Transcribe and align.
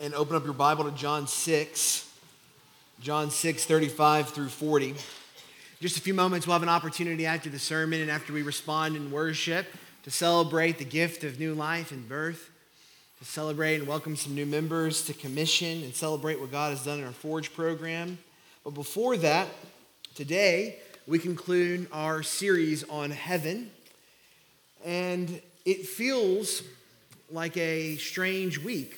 and 0.00 0.14
open 0.14 0.36
up 0.36 0.44
your 0.44 0.54
Bible 0.54 0.84
to 0.84 0.92
John 0.92 1.26
6, 1.26 2.08
John 3.00 3.32
6, 3.32 3.64
35 3.64 4.28
through 4.28 4.48
40. 4.48 4.94
Just 5.80 5.96
a 5.96 6.00
few 6.00 6.14
moments, 6.14 6.46
we'll 6.46 6.54
have 6.54 6.62
an 6.62 6.68
opportunity 6.68 7.26
after 7.26 7.50
the 7.50 7.58
sermon 7.58 8.00
and 8.00 8.08
after 8.08 8.32
we 8.32 8.42
respond 8.42 8.94
in 8.94 9.10
worship 9.10 9.66
to 10.04 10.10
celebrate 10.12 10.78
the 10.78 10.84
gift 10.84 11.24
of 11.24 11.40
new 11.40 11.52
life 11.52 11.90
and 11.90 12.08
birth, 12.08 12.48
to 13.18 13.24
celebrate 13.24 13.80
and 13.80 13.88
welcome 13.88 14.14
some 14.14 14.36
new 14.36 14.46
members 14.46 15.04
to 15.06 15.12
commission 15.14 15.82
and 15.82 15.92
celebrate 15.92 16.40
what 16.40 16.52
God 16.52 16.70
has 16.70 16.84
done 16.84 17.00
in 17.00 17.04
our 17.04 17.10
Forge 17.10 17.52
program. 17.52 18.18
But 18.62 18.74
before 18.74 19.16
that, 19.16 19.48
today 20.14 20.76
we 21.08 21.18
conclude 21.18 21.88
our 21.92 22.22
series 22.22 22.84
on 22.84 23.10
heaven. 23.10 23.72
And 24.84 25.42
it 25.64 25.86
feels 25.86 26.62
like 27.32 27.56
a 27.56 27.96
strange 27.96 28.58
week 28.58 28.96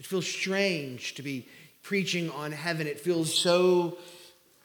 it 0.00 0.06
feels 0.06 0.26
strange 0.26 1.14
to 1.16 1.22
be 1.22 1.46
preaching 1.82 2.30
on 2.30 2.52
heaven. 2.52 2.86
It 2.86 2.98
feels 2.98 3.32
so 3.32 3.98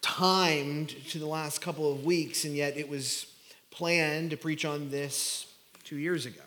timed 0.01 0.89
to 1.09 1.19
the 1.19 1.25
last 1.25 1.61
couple 1.61 1.91
of 1.91 2.05
weeks, 2.05 2.45
and 2.45 2.55
yet 2.55 2.77
it 2.77 2.87
was 2.87 3.25
planned 3.69 4.29
to 4.29 4.37
preach 4.37 4.63
on 4.63 4.89
this 4.89 5.53
two 5.83 5.97
years 5.97 6.25
ago. 6.25 6.41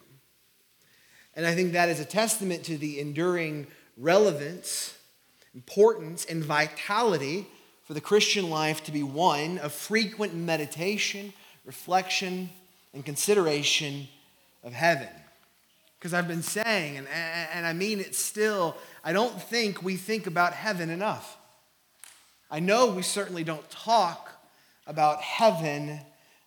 And 1.37 1.45
I 1.45 1.55
think 1.55 1.73
that 1.73 1.91
is 1.91 2.01
a 2.01 2.05
testament 2.07 2.65
to 2.65 2.79
the 2.79 2.99
enduring 2.99 3.67
relevance, 3.99 4.97
importance, 5.55 6.25
and 6.25 6.43
vitality 6.43 7.47
for 7.85 7.93
the 7.93 8.01
Christian 8.01 8.49
life 8.49 8.83
to 8.85 8.91
be 8.91 9.03
one 9.03 9.59
of 9.59 9.73
frequent 9.73 10.35
meditation, 10.35 11.35
reflection, 11.67 12.49
and 12.95 13.05
consideration 13.05 14.09
of 14.65 14.73
heaven. 14.73 15.09
Because 15.99 16.15
I've 16.15 16.29
been 16.29 16.43
saying, 16.43 16.97
and, 16.97 17.09
and 17.09 17.67
I 17.67 17.73
mean 17.73 17.99
it 17.99 18.15
still, 18.15 18.77
I 19.05 19.13
don't 19.13 19.41
think 19.43 19.83
we 19.83 19.97
think 19.97 20.27
about 20.27 20.53
heaven 20.53 20.91
enough. 20.91 21.37
I 22.51 22.61
know 22.61 22.87
we 22.87 23.03
certainly 23.03 23.45
don't 23.45 23.69
talk 23.71 24.31
about 24.87 25.21
heaven 25.21 26.01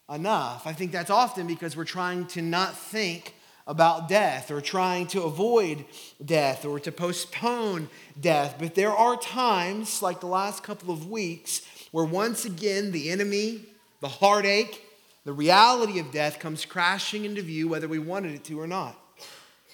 enough. 0.09 0.65
I 0.65 0.73
think 0.73 0.91
that's 0.91 1.09
often 1.09 1.47
because 1.47 1.75
we're 1.75 1.85
trying 1.85 2.27
to 2.27 2.41
not 2.41 2.77
think 2.77 3.35
about 3.67 4.09
death 4.09 4.51
or 4.51 4.59
trying 4.59 5.07
to 5.07 5.23
avoid 5.23 5.85
death 6.23 6.65
or 6.65 6.79
to 6.79 6.91
postpone 6.91 7.89
death. 8.19 8.55
But 8.59 8.75
there 8.75 8.91
are 8.91 9.15
times, 9.15 10.01
like 10.01 10.19
the 10.19 10.27
last 10.27 10.63
couple 10.63 10.93
of 10.93 11.09
weeks, 11.09 11.61
where 11.91 12.05
once 12.05 12.45
again 12.45 12.91
the 12.91 13.11
enemy, 13.11 13.65
the 13.99 14.07
heartache, 14.07 14.83
the 15.23 15.33
reality 15.33 15.99
of 15.99 16.11
death 16.11 16.39
comes 16.39 16.65
crashing 16.65 17.25
into 17.25 17.41
view, 17.41 17.67
whether 17.67 17.87
we 17.87 17.99
wanted 17.99 18.33
it 18.33 18.43
to 18.45 18.59
or 18.59 18.67
not. 18.67 18.97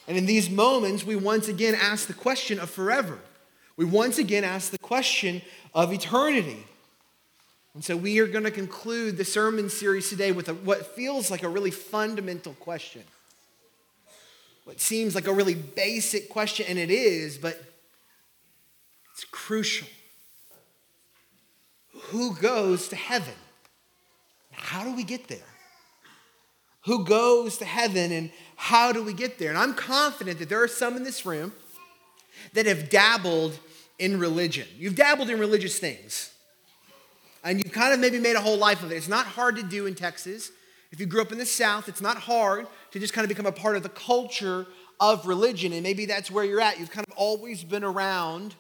And 0.08 0.18
in 0.18 0.26
these 0.26 0.50
moments, 0.50 1.04
we 1.04 1.16
once 1.16 1.48
again 1.48 1.76
ask 1.76 2.08
the 2.08 2.14
question 2.14 2.60
of 2.60 2.70
forever. 2.70 3.20
We 3.76 3.86
once 3.86 4.18
again 4.18 4.44
ask 4.44 4.72
the 4.72 4.80
question 4.80 5.42
of 5.74 5.92
eternity. 5.92 6.66
And 7.74 7.84
so 7.84 7.96
we 7.96 8.18
are 8.20 8.28
going 8.28 8.46
to 8.46 8.52
conclude 8.52 9.18
the 9.18 9.26
sermon 9.26 9.70
series 9.70 10.10
today 10.10 10.32
with 10.32 10.50
a, 10.50 10.54
what 10.54 10.96
feels 10.96 11.30
like 11.30 11.44
a 11.44 11.50
really 11.50 11.72
fundamental 11.72 12.54
question. 12.54 13.04
What 14.64 14.80
seems 14.80 15.14
like 15.14 15.28
a 15.28 15.34
really 15.34 15.54
basic 15.54 16.28
question, 16.28 16.66
and 16.68 16.80
it 16.80 16.90
is, 16.90 17.38
but 17.38 17.62
it's 19.14 19.26
crucial. 19.26 19.88
Who 22.10 22.36
goes 22.36 22.88
to 22.90 22.96
heaven? 22.96 23.36
How 24.52 24.84
do 24.84 24.96
we 24.96 25.04
get 25.04 25.28
there? 25.28 25.40
Who 26.88 27.04
goes 27.04 27.58
to 27.58 27.66
heaven 27.66 28.12
and 28.14 28.32
how 28.56 28.94
do 28.94 29.04
we 29.04 29.14
get 29.14 29.38
there? 29.38 29.50
And 29.50 29.58
I'm 29.58 29.74
confident 29.74 30.40
that 30.40 30.50
there 30.50 30.64
are 30.64 30.70
some 30.70 30.96
in 30.96 31.04
this 31.04 31.26
room 31.26 31.52
that 32.54 32.66
have 32.66 32.90
dabbled 32.90 33.60
in 34.00 34.20
religion. 34.20 34.66
You've 34.78 34.96
dabbled 34.96 35.30
in 35.30 35.38
religious 35.38 35.80
things. 35.80 36.32
And 37.44 37.62
you've 37.62 37.74
kind 37.74 37.94
of 37.94 38.00
maybe 38.00 38.20
made 38.20 38.38
a 38.38 38.42
whole 38.42 38.58
life 38.58 38.84
of 38.84 38.92
it. 38.92 38.96
It's 38.96 39.10
not 39.10 39.26
hard 39.26 39.58
to 39.58 39.64
do 39.64 39.86
in 39.86 39.96
Texas. 39.96 40.50
If 40.92 41.02
you 41.02 41.06
grew 41.06 41.22
up 41.22 41.34
in 41.34 41.38
the 41.38 41.46
South, 41.46 41.90
it's 41.90 42.00
not 42.00 42.18
hard 42.18 42.68
to 42.92 43.00
just 43.00 43.14
kind 43.14 43.26
of 43.26 43.30
become 43.30 43.46
a 43.46 43.52
part 43.52 43.76
of 43.76 43.84
the 43.84 43.90
culture 43.90 44.66
of 45.02 45.28
religion. 45.28 45.74
And 45.74 45.84
maybe 45.84 46.06
that's 46.06 46.32
where 46.32 46.46
you're 46.46 46.62
at. 46.62 46.80
You've 46.80 46.92
kind 46.92 47.06
of 47.06 47.14
always 47.18 47.66
been 47.66 47.84
around 47.84 48.56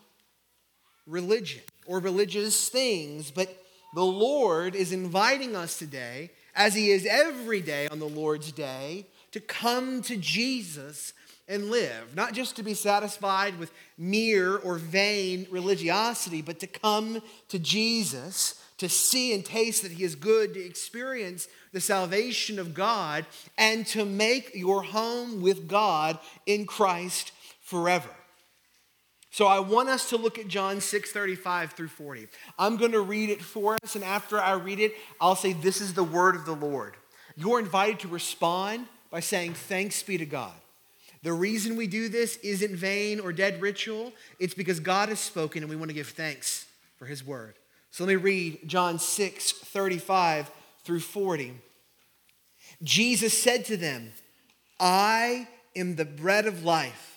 religion 1.05 1.61
or 1.85 1.99
religious 1.99 2.67
things. 2.67 3.31
But 3.31 3.55
the 3.95 4.03
Lord 4.03 4.75
is 4.75 4.91
inviting 4.91 5.55
us 5.55 5.79
today, 5.79 6.31
as 6.57 6.73
He 6.73 6.89
is 6.89 7.05
every 7.05 7.61
day 7.61 7.87
on 7.87 7.99
the 7.99 8.09
Lord's 8.09 8.51
day, 8.51 9.05
to 9.31 9.39
come 9.39 10.01
to 10.01 10.17
Jesus 10.17 11.13
and 11.47 11.69
live, 11.69 12.15
not 12.15 12.33
just 12.33 12.57
to 12.57 12.63
be 12.63 12.73
satisfied 12.73 13.57
with 13.57 13.71
mere 13.97 14.57
or 14.57 14.75
vain 14.75 15.47
religiosity, 15.49 16.41
but 16.41 16.59
to 16.59 16.67
come 16.67 17.21
to 17.47 17.59
Jesus, 17.59 18.61
to 18.79 18.89
see 18.89 19.33
and 19.33 19.45
taste 19.45 19.83
that 19.83 19.91
He 19.93 20.03
is 20.03 20.15
good, 20.15 20.55
to 20.55 20.65
experience 20.65 21.47
the 21.71 21.79
salvation 21.79 22.59
of 22.59 22.73
God, 22.73 23.25
and 23.57 23.85
to 23.87 24.03
make 24.03 24.51
your 24.55 24.81
home 24.81 25.41
with 25.41 25.67
God 25.67 26.17
in 26.45 26.65
Christ 26.65 27.31
forever. 27.61 28.09
So 29.37 29.45
I 29.45 29.59
want 29.59 29.87
us 29.87 30.09
to 30.09 30.17
look 30.17 30.39
at 30.39 30.47
John 30.47 30.81
6 30.81 31.11
35 31.11 31.73
through 31.73 31.89
40. 31.89 32.27
I'm 32.57 32.75
going 32.75 32.93
to 32.93 33.01
read 33.01 33.29
it 33.29 33.39
for 33.39 33.77
us, 33.83 33.93
and 33.93 34.03
after 34.03 34.41
I 34.41 34.53
read 34.53 34.79
it, 34.79 34.95
I'll 35.21 35.35
say, 35.35 35.53
This 35.53 35.79
is 35.79 35.93
the 35.93 36.03
word 36.03 36.35
of 36.35 36.45
the 36.45 36.55
Lord. 36.55 36.95
You're 37.35 37.59
invited 37.59 37.99
to 37.99 38.07
respond 38.07 38.87
by 39.11 39.19
saying, 39.19 39.53
Thanks 39.53 40.01
be 40.01 40.17
to 40.17 40.25
God. 40.25 40.55
The 41.21 41.33
reason 41.33 41.75
we 41.75 41.85
do 41.85 42.09
this 42.09 42.37
isn't 42.37 42.75
vain 42.75 43.19
or 43.19 43.31
dead 43.31 43.61
ritual, 43.61 44.11
it's 44.39 44.55
because 44.55 44.79
God 44.79 45.09
has 45.09 45.19
spoken 45.19 45.61
and 45.61 45.69
we 45.69 45.75
want 45.75 45.89
to 45.89 45.95
give 45.95 46.07
thanks 46.07 46.65
for 46.97 47.05
his 47.05 47.23
word. 47.23 47.53
So 47.91 48.05
let 48.05 48.09
me 48.09 48.15
read 48.15 48.61
John 48.65 48.97
6 48.97 49.51
35 49.51 50.49
through 50.83 51.01
40. 51.01 51.53
Jesus 52.81 53.39
said 53.39 53.65
to 53.65 53.77
them, 53.77 54.13
I 54.79 55.47
am 55.75 55.95
the 55.95 56.05
bread 56.05 56.47
of 56.47 56.63
life. 56.63 57.16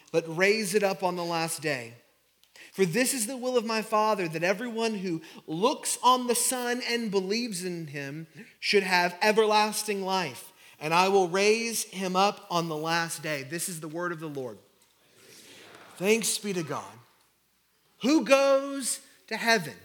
but 0.11 0.37
raise 0.37 0.75
it 0.75 0.83
up 0.83 1.03
on 1.03 1.15
the 1.15 1.23
last 1.23 1.61
day. 1.61 1.93
For 2.73 2.85
this 2.85 3.13
is 3.13 3.27
the 3.27 3.37
will 3.37 3.57
of 3.57 3.65
my 3.65 3.81
Father, 3.81 4.27
that 4.29 4.43
everyone 4.43 4.95
who 4.95 5.21
looks 5.45 5.97
on 6.03 6.27
the 6.27 6.35
Son 6.35 6.81
and 6.89 7.11
believes 7.11 7.65
in 7.65 7.87
him 7.87 8.27
should 8.59 8.83
have 8.83 9.17
everlasting 9.21 10.03
life 10.03 10.51
and 10.81 10.95
I 10.95 11.09
will 11.09 11.29
raise 11.29 11.83
him 11.83 12.15
up 12.15 12.47
on 12.49 12.67
the 12.67 12.75
last 12.75 13.21
day. 13.21 13.43
This 13.43 13.69
is 13.69 13.79
the 13.79 13.87
word 13.87 14.11
of 14.11 14.19
the 14.19 14.27
Lord. 14.27 14.57
Thanks 15.97 16.39
be 16.39 16.53
to 16.53 16.63
God. 16.63 16.83
Who 18.01 18.25
goes 18.25 18.99
to 19.27 19.37
heaven? 19.37 19.75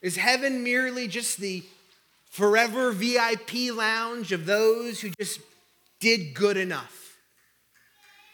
Is 0.00 0.16
heaven 0.16 0.62
merely 0.62 1.08
just 1.08 1.38
the 1.38 1.64
forever 2.30 2.92
VIP 2.92 3.74
lounge 3.74 4.30
of 4.30 4.46
those 4.46 5.00
who 5.00 5.10
just 5.10 5.40
did 5.98 6.34
good 6.34 6.56
enough? 6.56 7.01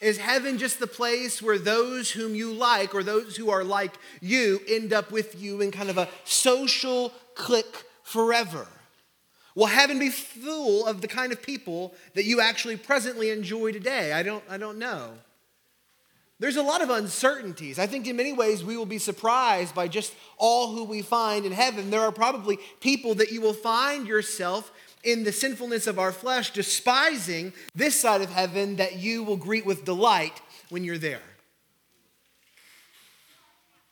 Is 0.01 0.19
heaven 0.19 0.59
just 0.59 0.79
the 0.79 0.87
place 0.87 1.43
where 1.43 1.59
those 1.59 2.11
whom 2.11 2.35
you 2.35 2.53
like 2.53 2.95
or 2.95 3.03
those 3.03 3.37
who 3.37 3.51
are 3.51 3.65
like 3.65 3.95
you 4.21 4.61
end 4.69 4.93
up 4.93 5.11
with 5.11 5.41
you 5.41 5.61
in 5.61 5.71
kind 5.71 5.91
of 5.91 5.99
a 5.99 6.09
social 6.25 7.13
clique 7.35 7.85
forever? 8.05 8.67
Will 9.57 9.67
heaven 9.67 9.99
be 9.99 10.11
full 10.11 10.87
of 10.87 11.01
the 11.01 11.09
kind 11.09 11.33
of 11.33 11.43
people 11.43 11.93
that 12.15 12.25
you 12.25 12.41
actually 12.41 12.77
presently 12.77 13.31
enjoy 13.31 13.73
today? 13.73 14.13
I 14.13 14.23
don't, 14.23 14.45
I 14.49 14.57
don't 14.57 14.79
know. 14.79 15.15
There's 16.41 16.57
a 16.57 16.63
lot 16.63 16.83
of 16.83 16.91
uncertainties. 16.91 17.81
I 17.81 17.89
think 17.89 18.07
in 18.07 18.17
many 18.17 18.33
ways 18.33 18.63
we 18.63 18.77
will 18.77 18.87
be 18.87 18.99
surprised 18.99 19.75
by 19.75 19.89
just 19.89 20.15
all 20.37 20.73
who 20.73 20.85
we 20.85 21.03
find 21.03 21.45
in 21.45 21.51
heaven. 21.51 21.91
There 21.91 22.03
are 22.03 22.13
probably 22.13 22.61
people 22.81 23.17
that 23.17 23.33
you 23.33 23.41
will 23.41 23.53
find 23.53 24.07
yourself 24.07 24.71
in 25.05 25.25
the 25.25 25.33
sinfulness 25.33 25.87
of 25.87 25.99
our 25.99 26.13
flesh 26.13 26.53
despising 26.53 27.53
this 27.75 27.99
side 27.99 28.21
of 28.21 28.31
heaven 28.31 28.77
that 28.77 28.99
you 28.99 29.23
will 29.23 29.37
greet 29.37 29.67
with 29.67 29.85
delight 29.85 30.41
when 30.69 30.85
you're 30.85 30.99
there. 30.99 31.21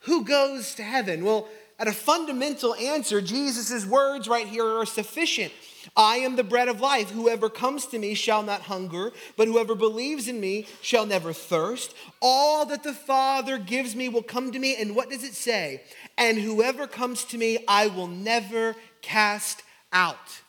Who 0.01 0.25
goes 0.25 0.75
to 0.77 0.83
heaven? 0.83 1.25
Well, 1.25 1.49
at 1.79 1.89
a 1.89 1.93
fundamental 1.93 2.75
answer, 2.75 3.21
Jesus' 3.21 3.85
words 3.85 4.29
right 4.29 4.47
here 4.47 4.67
are 4.67 4.87
sufficient. 4.87 5.53
I 5.97 6.17
am 6.17 6.37
the 6.37 6.45
bread 6.45 6.69
of 6.69 6.81
life. 6.81 7.11
Whoever 7.11 7.51
comes 7.51 7.87
to 7.87 7.99
me 7.99 8.15
shall 8.15 8.43
not 8.43 8.63
hunger, 8.63 9.13
but 9.37 9.47
whoever 9.47 9.75
believes 9.75 10.27
in 10.27 10.41
me 10.41 10.67
shall 10.81 11.07
never 11.07 11.33
thirst. 11.33 11.95
All 12.23 12.65
that 12.67 12.83
the 12.83 12.95
Father 12.95 13.59
gives 13.59 13.95
me 13.95 14.09
will 14.09 14.23
come 14.23 14.53
to 14.53 14.59
me. 14.59 14.77
And 14.81 14.97
what 14.97 15.11
does 15.11 15.23
it 15.23 15.35
say? 15.35 15.83
And 16.17 16.39
whoever 16.39 16.87
comes 16.87 17.25
to 17.27 17.39
me, 17.39 17.59
I 17.69 17.89
will 17.89 18.09
never 18.09 18.75
cast 19.03 19.63
out. 19.93 20.41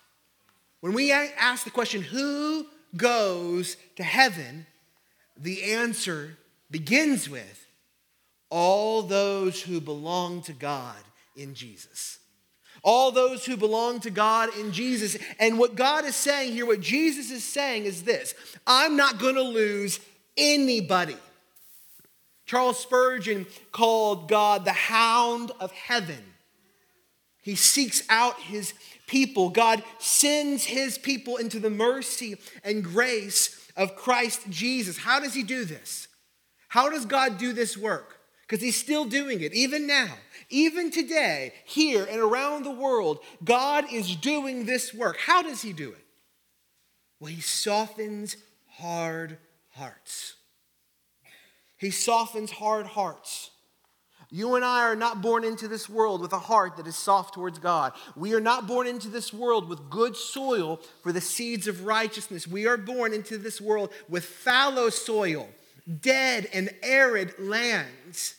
When 0.81 0.93
we 0.93 1.11
ask 1.11 1.63
the 1.63 1.71
question, 1.71 2.01
who 2.01 2.67
goes 2.95 3.77
to 3.95 4.03
heaven? 4.03 4.65
The 5.35 5.63
answer 5.73 6.37
begins 6.69 7.29
with 7.29 7.65
all 8.49 9.01
those 9.03 9.61
who 9.61 9.81
belong 9.81 10.41
to 10.43 10.53
God 10.53 10.97
in 11.35 11.53
Jesus 11.53 12.19
all 12.83 13.11
those 13.11 13.45
who 13.45 13.57
belong 13.57 13.99
to 14.01 14.09
God 14.09 14.49
in 14.57 14.71
Jesus. 14.71 15.17
And 15.39 15.59
what 15.59 15.75
God 15.75 16.05
is 16.05 16.15
saying 16.15 16.53
here, 16.53 16.65
what 16.65 16.81
Jesus 16.81 17.31
is 17.31 17.43
saying 17.43 17.83
is 17.83 18.03
this 18.03 18.33
I'm 18.65 18.95
not 18.95 19.19
going 19.19 19.35
to 19.35 19.41
lose 19.41 19.99
anybody. 20.37 21.17
Charles 22.45 22.79
Spurgeon 22.79 23.45
called 23.73 24.29
God 24.29 24.63
the 24.63 24.71
hound 24.71 25.51
of 25.59 25.71
heaven. 25.73 26.23
He 27.41 27.55
seeks 27.55 28.03
out 28.09 28.39
his 28.39 28.73
people. 29.07 29.49
God 29.49 29.83
sends 29.97 30.65
his 30.65 30.97
people 30.97 31.37
into 31.37 31.59
the 31.59 31.69
mercy 31.69 32.37
and 32.63 32.83
grace 32.83 33.69
of 33.75 33.95
Christ 33.95 34.41
Jesus. 34.49 34.97
How 34.97 35.19
does 35.19 35.33
he 35.33 35.43
do 35.43 35.65
this? 35.65 36.07
How 36.67 36.89
does 36.89 37.05
God 37.05 37.37
do 37.37 37.53
this 37.53 37.75
work? 37.77 38.19
Because 38.41 38.61
he's 38.61 38.77
still 38.77 39.05
doing 39.05 39.41
it, 39.41 39.53
even 39.53 39.87
now. 39.87 40.13
Even 40.49 40.91
today, 40.91 41.53
here 41.65 42.07
and 42.09 42.19
around 42.19 42.63
the 42.63 42.71
world, 42.71 43.19
God 43.43 43.85
is 43.91 44.15
doing 44.15 44.65
this 44.65 44.93
work. 44.93 45.17
How 45.17 45.41
does 45.41 45.61
He 45.61 45.73
do 45.73 45.89
it? 45.91 46.05
Well, 47.19 47.31
He 47.31 47.41
softens 47.41 48.37
hard 48.69 49.37
hearts. 49.71 50.35
He 51.77 51.91
softens 51.91 52.51
hard 52.51 52.85
hearts. 52.85 53.51
You 54.29 54.55
and 54.55 54.65
I 54.65 54.81
are 54.81 54.95
not 54.95 55.21
born 55.21 55.45
into 55.45 55.69
this 55.69 55.87
world 55.87 56.19
with 56.19 56.33
a 56.33 56.39
heart 56.39 56.75
that 56.77 56.87
is 56.87 56.97
soft 56.97 57.33
towards 57.33 57.59
God. 57.59 57.93
We 58.15 58.33
are 58.33 58.41
not 58.41 58.67
born 58.67 58.85
into 58.85 59.07
this 59.07 59.31
world 59.31 59.69
with 59.69 59.89
good 59.89 60.17
soil 60.17 60.81
for 61.01 61.13
the 61.13 61.21
seeds 61.21 61.67
of 61.67 61.85
righteousness. 61.85 62.45
We 62.45 62.67
are 62.67 62.75
born 62.75 63.13
into 63.13 63.37
this 63.37 63.61
world 63.61 63.91
with 64.09 64.25
fallow 64.25 64.89
soil, 64.89 65.47
dead 66.01 66.49
and 66.53 66.69
arid 66.83 67.39
lands. 67.39 68.35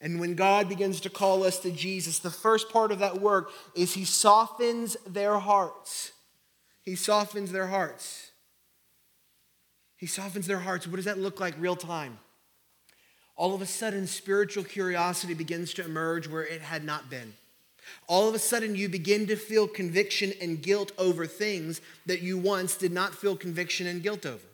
And 0.00 0.18
when 0.18 0.34
God 0.34 0.68
begins 0.68 1.00
to 1.02 1.10
call 1.10 1.44
us 1.44 1.60
to 1.60 1.70
Jesus, 1.70 2.18
the 2.18 2.30
first 2.30 2.68
part 2.70 2.90
of 2.90 2.98
that 2.98 3.20
work 3.20 3.52
is 3.76 3.94
He 3.94 4.04
softens 4.04 4.96
their 5.06 5.38
hearts. 5.38 6.10
He 6.82 6.96
softens 6.96 7.52
their 7.52 7.68
hearts. 7.68 8.32
He 9.96 10.06
softens 10.08 10.48
their 10.48 10.58
hearts. 10.58 10.88
What 10.88 10.96
does 10.96 11.04
that 11.04 11.20
look 11.20 11.38
like 11.38 11.54
real 11.60 11.76
time? 11.76 12.18
All 13.36 13.54
of 13.54 13.62
a 13.62 13.66
sudden, 13.66 14.06
spiritual 14.06 14.64
curiosity 14.64 15.34
begins 15.34 15.74
to 15.74 15.84
emerge 15.84 16.28
where 16.28 16.44
it 16.44 16.60
had 16.60 16.84
not 16.84 17.10
been. 17.10 17.34
All 18.06 18.28
of 18.28 18.34
a 18.34 18.38
sudden, 18.38 18.76
you 18.76 18.88
begin 18.88 19.26
to 19.26 19.36
feel 19.36 19.66
conviction 19.66 20.32
and 20.40 20.62
guilt 20.62 20.92
over 20.98 21.26
things 21.26 21.80
that 22.06 22.22
you 22.22 22.38
once 22.38 22.76
did 22.76 22.92
not 22.92 23.14
feel 23.14 23.36
conviction 23.36 23.86
and 23.86 24.02
guilt 24.02 24.26
over 24.26 24.46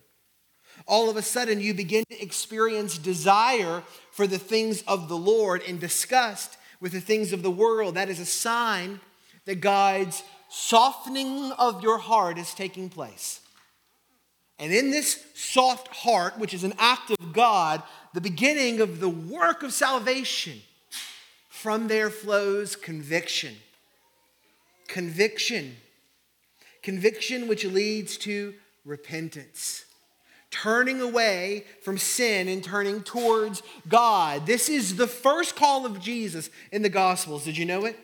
all 0.87 1.11
of 1.11 1.17
a 1.17 1.23
sudden 1.23 1.61
you 1.61 1.75
begin 1.75 2.05
to 2.11 2.23
experience 2.23 2.99
desire 2.99 3.83
for 4.11 4.27
the 4.27 4.39
things 4.39 4.83
of 4.83 5.09
the 5.09 5.17
Lord 5.17 5.63
and 5.67 5.81
disgust 5.81 6.57
with 6.81 6.93
the 6.93 7.01
things 7.01 7.33
of 7.33 7.43
the 7.43 7.51
world. 7.51 7.95
That 7.95 8.09
is 8.09 8.21
a 8.21 8.27
sign 8.27 9.01
that 9.47 9.61
God's 9.61 10.23
softening 10.49 11.53
of 11.53 11.83
your 11.83 11.99
heart 11.99 12.39
is 12.39 12.55
taking 12.55 12.89
place. 12.89 13.41
And 14.59 14.73
in 14.73 14.91
this 14.91 15.25
soft 15.35 15.89
heart, 15.89 16.39
which 16.39 16.53
is 16.53 16.65
an 16.65 16.75
act 16.79 17.11
of 17.11 17.33
God, 17.33 17.83
the 18.15 18.21
beginning 18.21 18.81
of 18.81 19.01
the 19.01 19.09
work 19.09 19.63
of 19.63 19.73
salvation, 19.73 20.61
from 21.49 21.89
there 21.89 22.11
flows 22.11 22.77
conviction. 22.77 23.57
Conviction. 24.87 25.77
Conviction 26.83 27.49
which 27.49 27.65
leads 27.65 28.17
to 28.19 28.55
repentance 28.85 29.85
turning 30.51 31.01
away 31.01 31.65
from 31.83 31.99
sin 31.99 32.49
and 32.49 32.65
turning 32.65 33.03
towards 33.03 33.63
God. 33.87 34.47
This 34.47 34.69
is 34.69 34.97
the 34.97 35.07
first 35.07 35.57
call 35.57 35.85
of 35.85 36.01
Jesus 36.01 36.51
in 36.73 36.83
the 36.83 36.89
Gospels. 36.89 37.45
Did 37.45 37.57
you 37.57 37.65
know 37.65 37.85
it? 37.85 37.99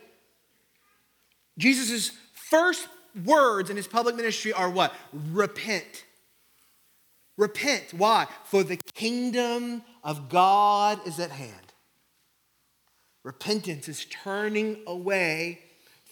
Jesus' 1.57 2.11
first 2.33 2.87
words 3.23 3.69
in 3.69 3.77
his 3.77 3.87
public 3.87 4.15
ministry 4.15 4.53
are 4.53 4.69
what? 4.69 4.93
Repent. 5.31 6.05
Repent. 7.37 7.93
Why? 7.93 8.27
For 8.45 8.63
the 8.63 8.77
kingdom 8.77 9.83
of 10.03 10.29
God 10.29 11.05
is 11.05 11.19
at 11.19 11.31
hand. 11.31 11.51
Repentance 13.23 13.89
is 13.89 14.05
turning 14.05 14.77
away 14.87 15.59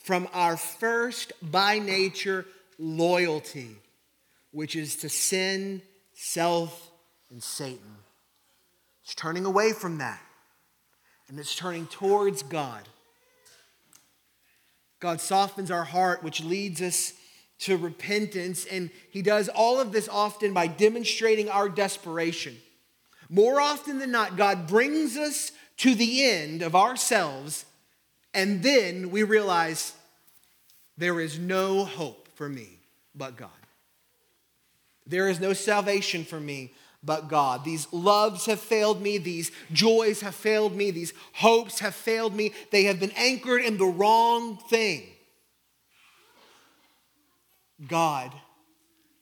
from 0.04 0.28
our 0.34 0.58
first 0.58 1.32
by 1.42 1.80
nature 1.80 2.46
loyalty, 2.78 3.76
which 4.52 4.76
is 4.76 4.98
to 4.98 5.10
sin 5.10 5.82
self, 6.14 6.92
and 7.30 7.44
Satan. 7.44 7.98
It's 9.04 9.16
turning 9.16 9.46
away 9.46 9.74
from 9.74 9.98
that, 9.98 10.22
and 11.28 11.40
it's 11.40 11.56
turning 11.56 11.88
towards 11.88 12.44
God. 12.44 12.88
God 15.00 15.20
softens 15.20 15.70
our 15.70 15.84
heart, 15.84 16.24
which 16.24 16.42
leads 16.42 16.82
us 16.82 17.14
to 17.60 17.78
repentance, 17.78 18.66
and 18.66 18.90
He 19.10 19.22
does 19.22 19.50
all 19.50 19.80
of 19.80 19.92
this 19.92 20.10
often 20.10 20.54
by 20.54 20.68
demonstrating 20.68 21.50
our 21.50 21.70
desperation. 21.70 22.58
More 23.30 23.60
often 23.60 24.00
than 24.00 24.12
not, 24.12 24.38
God 24.38 24.68
brings 24.68 25.18
us 25.18 25.52
to 25.78 25.96
the 25.96 26.24
end 26.24 26.62
of 26.62 26.76
ourselves, 26.76 27.66
and 28.34 28.62
then 28.62 29.12
we 29.12 29.24
realize 29.24 29.94
there 30.98 31.20
is 31.20 31.40
no 31.40 31.86
hope 31.86 32.28
for 32.36 32.48
me 32.48 32.80
but 33.16 33.36
God. 33.36 33.50
There 35.06 35.30
is 35.30 35.40
no 35.40 35.54
salvation 35.54 36.24
for 36.24 36.40
me 36.40 36.72
but 37.04 37.28
God. 37.28 37.64
These 37.64 37.92
loves 37.92 38.46
have 38.46 38.60
failed 38.60 39.02
me. 39.02 39.18
These 39.18 39.52
joys 39.72 40.22
have 40.22 40.36
failed 40.36 40.76
me. 40.76 40.92
These 40.92 41.14
hopes 41.34 41.80
have 41.80 41.96
failed 41.96 42.34
me. 42.34 42.54
They 42.72 42.86
have 42.86 43.00
been 43.00 43.12
anchored 43.16 43.62
in 43.62 43.78
the 43.78 43.86
wrong 43.86 44.58
thing. 44.70 45.04
God 47.88 48.32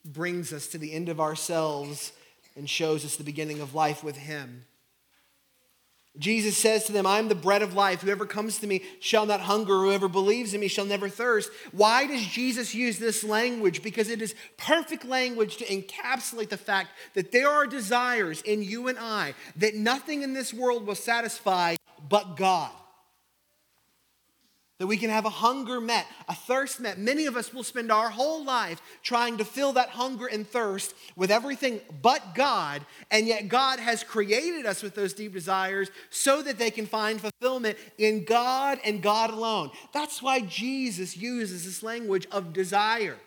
brings 0.03 0.51
us 0.53 0.67
to 0.67 0.77
the 0.77 0.93
end 0.93 1.09
of 1.09 1.19
ourselves 1.19 2.11
and 2.55 2.69
shows 2.69 3.05
us 3.05 3.15
the 3.15 3.23
beginning 3.23 3.61
of 3.61 3.75
life 3.75 4.03
with 4.03 4.17
Him. 4.17 4.65
Jesus 6.17 6.57
says 6.57 6.83
to 6.85 6.91
them, 6.91 7.05
I 7.05 7.19
am 7.19 7.29
the 7.29 7.35
bread 7.35 7.61
of 7.61 7.73
life. 7.73 8.01
Whoever 8.01 8.25
comes 8.25 8.57
to 8.57 8.67
me 8.67 8.83
shall 8.99 9.25
not 9.25 9.39
hunger. 9.39 9.75
Whoever 9.75 10.09
believes 10.09 10.53
in 10.53 10.59
me 10.59 10.67
shall 10.67 10.83
never 10.83 11.07
thirst. 11.07 11.49
Why 11.71 12.05
does 12.05 12.25
Jesus 12.25 12.75
use 12.75 12.99
this 12.99 13.23
language? 13.23 13.81
Because 13.81 14.09
it 14.09 14.21
is 14.21 14.35
perfect 14.57 15.05
language 15.05 15.55
to 15.57 15.65
encapsulate 15.65 16.49
the 16.49 16.57
fact 16.57 16.89
that 17.13 17.31
there 17.31 17.47
are 17.47 17.65
desires 17.65 18.41
in 18.41 18.61
you 18.61 18.89
and 18.89 18.99
I 18.99 19.35
that 19.55 19.75
nothing 19.75 20.21
in 20.21 20.33
this 20.33 20.53
world 20.53 20.85
will 20.85 20.95
satisfy 20.95 21.75
but 22.09 22.35
God 22.35 22.71
that 24.81 24.87
we 24.87 24.97
can 24.97 25.11
have 25.11 25.25
a 25.25 25.29
hunger 25.29 25.79
met, 25.79 26.07
a 26.27 26.33
thirst 26.33 26.79
met. 26.79 26.97
Many 26.97 27.27
of 27.27 27.37
us 27.37 27.53
will 27.53 27.61
spend 27.61 27.91
our 27.91 28.09
whole 28.09 28.43
life 28.43 28.81
trying 29.03 29.37
to 29.37 29.45
fill 29.45 29.73
that 29.73 29.89
hunger 29.89 30.25
and 30.25 30.47
thirst 30.47 30.95
with 31.15 31.29
everything 31.29 31.81
but 32.01 32.33
God, 32.33 32.83
and 33.11 33.27
yet 33.27 33.47
God 33.47 33.77
has 33.77 34.03
created 34.03 34.65
us 34.65 34.81
with 34.81 34.95
those 34.95 35.13
deep 35.13 35.33
desires 35.33 35.91
so 36.09 36.41
that 36.41 36.57
they 36.57 36.71
can 36.71 36.87
find 36.87 37.21
fulfillment 37.21 37.77
in 37.99 38.25
God 38.25 38.79
and 38.83 39.03
God 39.03 39.29
alone. 39.29 39.69
That's 39.93 40.19
why 40.19 40.39
Jesus 40.39 41.15
uses 41.15 41.63
this 41.63 41.83
language 41.83 42.25
of 42.31 42.51
desire. 42.51 43.19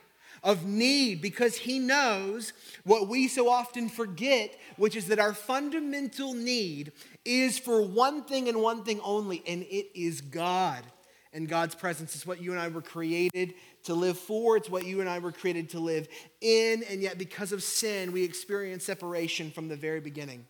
Of 0.42 0.66
need, 0.66 1.22
because 1.22 1.56
he 1.56 1.78
knows 1.78 2.52
what 2.82 3.06
we 3.06 3.28
so 3.28 3.48
often 3.48 3.88
forget, 3.88 4.58
which 4.76 4.96
is 4.96 5.06
that 5.06 5.20
our 5.20 5.34
fundamental 5.34 6.34
need 6.34 6.90
is 7.24 7.60
for 7.60 7.80
one 7.80 8.24
thing 8.24 8.48
and 8.48 8.60
one 8.60 8.82
thing 8.82 9.00
only, 9.04 9.42
and 9.46 9.62
it 9.70 9.86
is 9.94 10.20
God 10.20 10.82
and 11.34 11.48
God's 11.48 11.74
presence. 11.74 12.14
It's 12.14 12.26
what 12.26 12.40
you 12.40 12.52
and 12.52 12.60
I 12.60 12.68
were 12.68 12.80
created 12.80 13.54
to 13.84 13.94
live 13.94 14.18
for, 14.18 14.56
it's 14.56 14.70
what 14.70 14.86
you 14.86 15.00
and 15.00 15.10
I 15.10 15.18
were 15.18 15.32
created 15.32 15.70
to 15.70 15.80
live 15.80 16.08
in, 16.40 16.82
and 16.84 17.02
yet 17.02 17.18
because 17.18 17.52
of 17.52 17.62
sin, 17.62 18.12
we 18.12 18.24
experience 18.24 18.84
separation 18.84 19.50
from 19.50 19.68
the 19.68 19.76
very 19.76 20.00
beginning. 20.00 20.46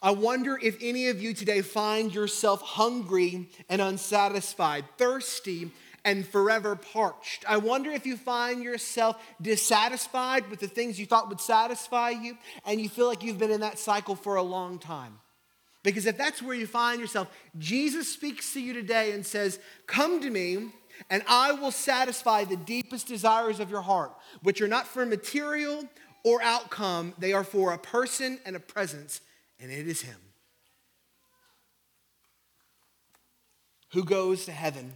I 0.00 0.12
wonder 0.12 0.58
if 0.62 0.76
any 0.80 1.08
of 1.08 1.22
you 1.22 1.34
today 1.34 1.62
find 1.62 2.14
yourself 2.14 2.62
hungry 2.62 3.48
and 3.68 3.80
unsatisfied, 3.80 4.84
thirsty 4.96 5.70
and 6.04 6.26
forever 6.26 6.76
parched. 6.76 7.44
I 7.48 7.56
wonder 7.56 7.90
if 7.90 8.04
you 8.04 8.16
find 8.16 8.62
yourself 8.62 9.16
dissatisfied 9.40 10.50
with 10.50 10.60
the 10.60 10.68
things 10.68 11.00
you 11.00 11.06
thought 11.06 11.30
would 11.30 11.40
satisfy 11.40 12.10
you, 12.10 12.36
and 12.66 12.80
you 12.80 12.88
feel 12.88 13.06
like 13.06 13.22
you've 13.22 13.38
been 13.38 13.50
in 13.50 13.62
that 13.62 13.78
cycle 13.78 14.14
for 14.14 14.36
a 14.36 14.42
long 14.42 14.78
time. 14.78 15.18
Because 15.84 16.06
if 16.06 16.18
that's 16.18 16.42
where 16.42 16.56
you 16.56 16.66
find 16.66 17.00
yourself, 17.00 17.28
Jesus 17.56 18.12
speaks 18.12 18.52
to 18.54 18.60
you 18.60 18.72
today 18.72 19.12
and 19.12 19.24
says, 19.24 19.60
Come 19.86 20.20
to 20.20 20.30
me 20.30 20.70
and 21.10 21.22
I 21.28 21.52
will 21.52 21.70
satisfy 21.70 22.44
the 22.44 22.56
deepest 22.56 23.06
desires 23.06 23.60
of 23.60 23.70
your 23.70 23.82
heart, 23.82 24.12
which 24.42 24.60
are 24.60 24.68
not 24.68 24.86
for 24.86 25.04
material 25.04 25.84
or 26.24 26.42
outcome, 26.42 27.14
they 27.18 27.32
are 27.32 27.44
for 27.44 27.72
a 27.72 27.78
person 27.78 28.38
and 28.46 28.56
a 28.56 28.60
presence, 28.60 29.20
and 29.60 29.70
it 29.70 29.86
is 29.86 30.00
Him. 30.00 30.16
Who 33.92 34.04
goes 34.04 34.46
to 34.46 34.52
heaven? 34.52 34.94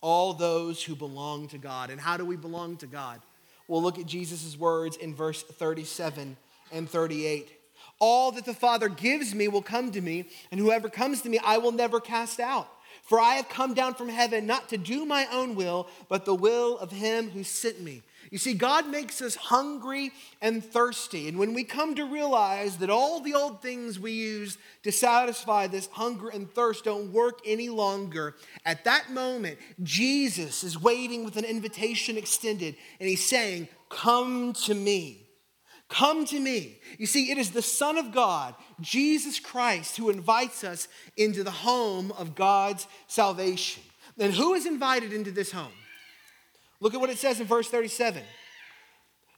All 0.00 0.32
those 0.32 0.82
who 0.82 0.94
belong 0.94 1.48
to 1.48 1.58
God. 1.58 1.90
And 1.90 2.00
how 2.00 2.16
do 2.16 2.24
we 2.24 2.36
belong 2.36 2.76
to 2.78 2.86
God? 2.86 3.20
We'll 3.68 3.82
look 3.82 3.98
at 3.98 4.06
Jesus' 4.06 4.56
words 4.56 4.96
in 4.96 5.14
verse 5.14 5.42
37 5.42 6.36
and 6.72 6.88
38. 6.88 7.50
All 7.98 8.32
that 8.32 8.44
the 8.44 8.54
Father 8.54 8.88
gives 8.88 9.34
me 9.34 9.48
will 9.48 9.62
come 9.62 9.90
to 9.92 10.00
me, 10.00 10.26
and 10.50 10.58
whoever 10.58 10.88
comes 10.88 11.22
to 11.22 11.28
me, 11.28 11.38
I 11.44 11.58
will 11.58 11.72
never 11.72 12.00
cast 12.00 12.40
out. 12.40 12.68
For 13.02 13.20
I 13.20 13.34
have 13.34 13.48
come 13.48 13.74
down 13.74 13.94
from 13.94 14.08
heaven 14.08 14.46
not 14.46 14.68
to 14.68 14.78
do 14.78 15.04
my 15.04 15.26
own 15.32 15.54
will, 15.54 15.88
but 16.08 16.24
the 16.24 16.34
will 16.34 16.78
of 16.78 16.92
him 16.92 17.30
who 17.30 17.42
sent 17.42 17.80
me. 17.80 18.02
You 18.30 18.38
see, 18.38 18.54
God 18.54 18.88
makes 18.88 19.20
us 19.20 19.34
hungry 19.34 20.12
and 20.40 20.64
thirsty. 20.64 21.28
And 21.28 21.38
when 21.38 21.52
we 21.52 21.64
come 21.64 21.94
to 21.96 22.04
realize 22.04 22.78
that 22.78 22.88
all 22.88 23.20
the 23.20 23.34
old 23.34 23.60
things 23.60 23.98
we 23.98 24.12
use 24.12 24.56
to 24.84 24.92
satisfy 24.92 25.66
this 25.66 25.88
hunger 25.88 26.28
and 26.28 26.50
thirst 26.50 26.84
don't 26.84 27.12
work 27.12 27.40
any 27.44 27.68
longer, 27.68 28.36
at 28.64 28.84
that 28.84 29.10
moment, 29.10 29.58
Jesus 29.82 30.64
is 30.64 30.80
waiting 30.80 31.24
with 31.24 31.36
an 31.36 31.44
invitation 31.44 32.16
extended, 32.16 32.76
and 33.00 33.08
he's 33.08 33.24
saying, 33.24 33.68
Come 33.90 34.54
to 34.64 34.74
me. 34.74 35.26
Come 35.92 36.24
to 36.24 36.40
me. 36.40 36.78
You 36.96 37.04
see, 37.04 37.30
it 37.30 37.36
is 37.36 37.50
the 37.50 37.60
Son 37.60 37.98
of 37.98 38.12
God, 38.12 38.54
Jesus 38.80 39.38
Christ, 39.38 39.98
who 39.98 40.08
invites 40.08 40.64
us 40.64 40.88
into 41.18 41.44
the 41.44 41.50
home 41.50 42.12
of 42.12 42.34
God's 42.34 42.88
salvation. 43.08 43.82
And 44.18 44.32
who 44.32 44.54
is 44.54 44.64
invited 44.64 45.12
into 45.12 45.30
this 45.30 45.52
home? 45.52 45.74
Look 46.80 46.94
at 46.94 47.00
what 47.00 47.10
it 47.10 47.18
says 47.18 47.40
in 47.40 47.46
verse 47.46 47.68
37. 47.68 48.22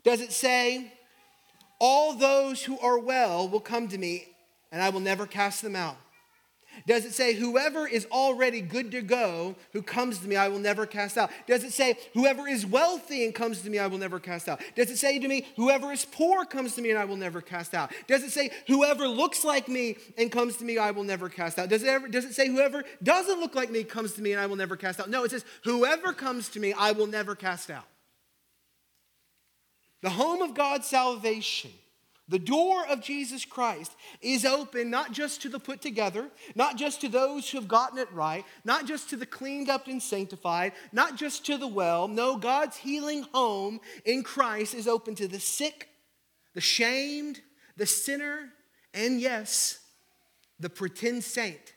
Does 0.05 0.21
it 0.21 0.31
say, 0.31 0.93
All 1.81 2.15
those 2.15 2.63
who 2.63 2.79
are 2.79 3.01
well 3.01 3.49
will 3.49 3.59
come 3.59 3.89
to 3.89 3.99
me, 3.99 4.29
and 4.71 4.81
I 4.81 4.91
will 4.91 5.01
never 5.01 5.27
cast 5.27 5.61
them 5.61 5.75
out? 5.75 5.97
Does 6.87 7.05
it 7.05 7.15
say, 7.15 7.35
whoever 7.35 7.87
is 7.87 8.07
already 8.07 8.61
good 8.61 8.91
to 8.93 9.03
go, 9.03 9.57
who 9.73 9.83
comes 9.83 10.19
to 10.19 10.29
me, 10.29 10.37
I 10.37 10.49
will 10.49 10.59
never 10.59 10.87
cast 10.87 11.17
out? 11.17 11.31
Does 11.47 11.65
it 11.65 11.73
say, 11.73 11.99
whoever 12.13 12.47
is 12.49 12.67
wealthy 12.67 13.25
and 13.25 13.35
comes 13.35 13.63
to 13.63 13.71
me, 13.71 13.79
I 13.79 13.87
will 13.87 13.99
never 13.99 14.19
cast 14.19 14.49
out? 14.49 14.61
Does 14.75 14.91
it 14.91 14.99
say 14.99 15.19
to 15.19 15.29
me, 15.29 15.47
whoever 15.57 15.93
is 15.93 16.05
poor 16.05 16.45
comes 16.45 16.75
to 16.75 16.83
me 16.83 16.91
and 16.91 16.99
I 16.99 17.05
will 17.05 17.17
never 17.17 17.41
cast 17.41 17.75
out? 17.75 17.93
Does 18.07 18.23
it 18.23 18.31
say, 18.31 18.51
whoever 18.67 19.07
looks 19.07 19.45
like 19.45 19.69
me 19.69 19.97
and 20.17 20.31
comes 20.31 20.57
to 20.57 20.65
me, 20.65 20.79
I 20.79 20.91
will 20.91 21.05
never 21.05 21.29
cast 21.29 21.59
out? 21.59 21.69
Does 21.69 21.83
it, 21.83 21.89
ever, 21.89 22.09
does 22.09 22.25
it 22.25 22.35
say, 22.35 22.49
whoever 22.49 22.85
doesn't 23.03 23.41
look 23.41 23.55
like 23.55 23.71
me 23.71 23.85
comes 23.85 24.13
to 24.15 24.23
me 24.23 24.33
and 24.33 24.41
I 24.41 24.47
will 24.47 24.57
never 24.57 24.77
cast 24.77 25.01
out? 25.01 25.11
No, 25.11 25.25
it 25.25 25.31
says, 25.31 25.45
whoever 25.65 26.13
comes 26.13 26.49
to 26.51 26.61
me, 26.61 26.73
I 26.73 26.93
will 26.93 27.07
never 27.07 27.35
cast 27.35 27.71
out. 27.71 27.87
The 30.03 30.11
home 30.11 30.43
of 30.43 30.55
God's 30.55 30.87
salvation 30.87 31.71
the 32.29 32.39
door 32.39 32.87
of 32.87 33.03
Jesus 33.03 33.45
Christ 33.45 33.95
is 34.23 34.47
open 34.47 34.89
not 34.89 35.13
just 35.13 35.43
to 35.43 35.51
the 35.51 35.59
put 35.59 35.83
together, 35.83 36.31
not 36.55 36.77
just 36.77 37.03
to 37.03 37.09
those 37.09 37.51
who 37.51 37.59
have 37.59 37.69
gotten 37.69 37.99
it 37.99 38.11
right, 38.13 38.45
not 38.65 38.87
just 38.87 39.11
to 39.11 39.17
the 39.17 39.27
cleaned 39.27 39.69
up 39.69 39.89
and 39.89 40.03
sanctified, 40.03 40.73
not 40.91 41.17
just 41.17 41.45
to 41.47 41.59
the 41.59 41.69
well. 41.69 42.09
No, 42.09 42.37
God's 42.37 42.79
healing 42.79 43.27
home 43.33 43.79
in 44.07 44.23
Christ 44.23 44.75
is 44.75 44.89
open 44.89 45.15
to 45.17 45.29
the 45.29 45.41
sick, 45.41 45.89
the 46.55 46.63
shamed, 46.63 47.43
the 47.77 47.87
sinner, 47.87 48.49
and 48.95 49.21
yes, 49.21 49.81
the 50.59 50.71
pretend 50.71 51.25
saint. 51.25 51.75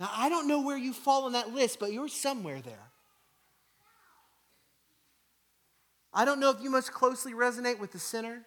Now, 0.00 0.10
I 0.12 0.28
don't 0.28 0.48
know 0.48 0.62
where 0.62 0.78
you 0.78 0.92
fall 0.92 1.26
on 1.26 1.32
that 1.32 1.54
list, 1.54 1.78
but 1.78 1.92
you're 1.92 2.08
somewhere 2.08 2.60
there. 2.62 2.89
I 6.12 6.24
don't 6.24 6.40
know 6.40 6.50
if 6.50 6.60
you 6.60 6.70
most 6.70 6.92
closely 6.92 7.32
resonate 7.32 7.78
with 7.78 7.92
the 7.92 7.98
sinner, 7.98 8.42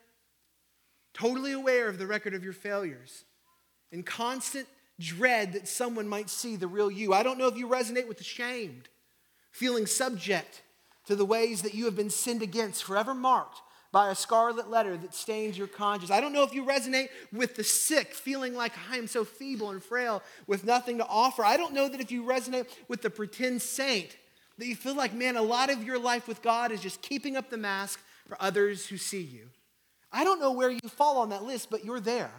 totally 1.13 1.53
aware 1.53 1.87
of 1.87 1.97
the 1.97 2.07
record 2.07 2.33
of 2.33 2.43
your 2.43 2.53
failures, 2.53 3.23
in 3.91 4.03
constant 4.03 4.67
dread 4.99 5.53
that 5.53 5.67
someone 5.67 6.07
might 6.07 6.29
see 6.29 6.55
the 6.55 6.67
real 6.67 6.91
you. 6.91 7.13
I 7.13 7.23
don't 7.23 7.37
know 7.37 7.47
if 7.47 7.57
you 7.57 7.67
resonate 7.67 8.07
with 8.07 8.17
the 8.17 8.23
shamed, 8.23 8.89
feeling 9.51 9.85
subject 9.85 10.61
to 11.05 11.15
the 11.15 11.25
ways 11.25 11.61
that 11.61 11.73
you 11.73 11.85
have 11.85 11.95
been 11.95 12.09
sinned 12.09 12.41
against, 12.41 12.83
forever 12.83 13.13
marked 13.13 13.61
by 13.91 14.09
a 14.09 14.15
scarlet 14.15 14.69
letter 14.69 14.97
that 14.97 15.13
stains 15.13 15.57
your 15.57 15.67
conscience. 15.67 16.09
I 16.09 16.19
don't 16.19 16.33
know 16.33 16.43
if 16.43 16.53
you 16.53 16.65
resonate 16.65 17.09
with 17.31 17.55
the 17.55 17.63
sick, 17.63 18.13
feeling 18.13 18.55
like 18.55 18.73
I 18.89 18.97
am 18.97 19.05
so 19.05 19.23
feeble 19.23 19.69
and 19.69 19.83
frail 19.83 20.23
with 20.47 20.65
nothing 20.65 20.97
to 20.97 21.05
offer. 21.05 21.45
I 21.45 21.57
don't 21.57 21.73
know 21.73 21.87
that 21.87 22.01
if 22.01 22.11
you 22.11 22.23
resonate 22.23 22.67
with 22.87 23.03
the 23.03 23.11
pretend 23.11 23.61
saint 23.61 24.17
that 24.63 24.69
you 24.69 24.75
feel 24.77 24.95
like, 24.95 25.13
man, 25.13 25.35
a 25.35 25.41
lot 25.41 25.69
of 25.69 25.83
your 25.83 25.99
life 25.99 26.25
with 26.25 26.41
God 26.41 26.71
is 26.71 26.79
just 26.79 27.01
keeping 27.01 27.35
up 27.35 27.49
the 27.49 27.57
mask 27.57 27.99
for 28.27 28.37
others 28.39 28.87
who 28.87 28.95
see 28.95 29.21
you. 29.21 29.49
I 30.09 30.23
don't 30.23 30.39
know 30.39 30.53
where 30.53 30.71
you 30.71 30.79
fall 30.87 31.17
on 31.17 31.29
that 31.29 31.43
list, 31.43 31.69
but 31.69 31.83
you're 31.83 31.99
there. 31.99 32.31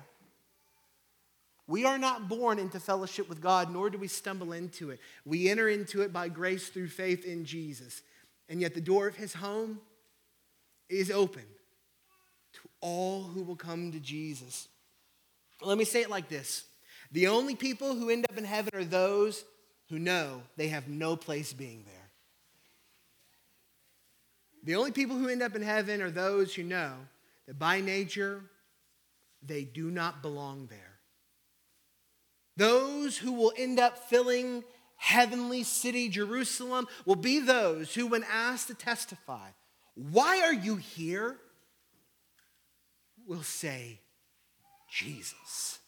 We 1.66 1.84
are 1.84 1.98
not 1.98 2.26
born 2.26 2.58
into 2.58 2.80
fellowship 2.80 3.28
with 3.28 3.42
God, 3.42 3.70
nor 3.70 3.90
do 3.90 3.98
we 3.98 4.08
stumble 4.08 4.54
into 4.54 4.88
it. 4.88 5.00
We 5.26 5.50
enter 5.50 5.68
into 5.68 6.00
it 6.00 6.14
by 6.14 6.28
grace 6.28 6.68
through 6.70 6.88
faith 6.88 7.26
in 7.26 7.44
Jesus. 7.44 8.00
And 8.48 8.58
yet, 8.58 8.74
the 8.74 8.80
door 8.80 9.06
of 9.06 9.16
his 9.16 9.34
home 9.34 9.80
is 10.88 11.10
open 11.10 11.44
to 12.54 12.60
all 12.80 13.24
who 13.24 13.42
will 13.42 13.56
come 13.56 13.92
to 13.92 14.00
Jesus. 14.00 14.68
Let 15.62 15.76
me 15.76 15.84
say 15.84 16.00
it 16.00 16.10
like 16.10 16.30
this 16.30 16.64
The 17.12 17.26
only 17.26 17.54
people 17.54 17.94
who 17.94 18.08
end 18.08 18.24
up 18.30 18.38
in 18.38 18.44
heaven 18.44 18.74
are 18.74 18.84
those 18.84 19.44
who 19.90 19.98
know 19.98 20.40
they 20.56 20.68
have 20.68 20.88
no 20.88 21.16
place 21.16 21.52
being 21.52 21.84
there. 21.84 22.03
The 24.64 24.76
only 24.76 24.92
people 24.92 25.16
who 25.16 25.28
end 25.28 25.42
up 25.42 25.54
in 25.54 25.62
heaven 25.62 26.00
are 26.02 26.10
those 26.10 26.54
who 26.54 26.62
know 26.62 26.94
that 27.46 27.58
by 27.58 27.80
nature 27.80 28.42
they 29.42 29.62
do 29.62 29.90
not 29.90 30.22
belong 30.22 30.66
there. 30.68 30.98
Those 32.56 33.18
who 33.18 33.32
will 33.32 33.52
end 33.56 33.78
up 33.78 33.98
filling 33.98 34.64
heavenly 34.96 35.64
city 35.64 36.08
Jerusalem 36.08 36.86
will 37.04 37.16
be 37.16 37.40
those 37.40 37.94
who, 37.94 38.06
when 38.06 38.24
asked 38.30 38.68
to 38.68 38.74
testify, 38.74 39.48
Why 39.94 40.40
are 40.42 40.54
you 40.54 40.76
here? 40.76 41.36
will 43.26 43.42
say, 43.42 44.00
Jesus. 44.90 45.78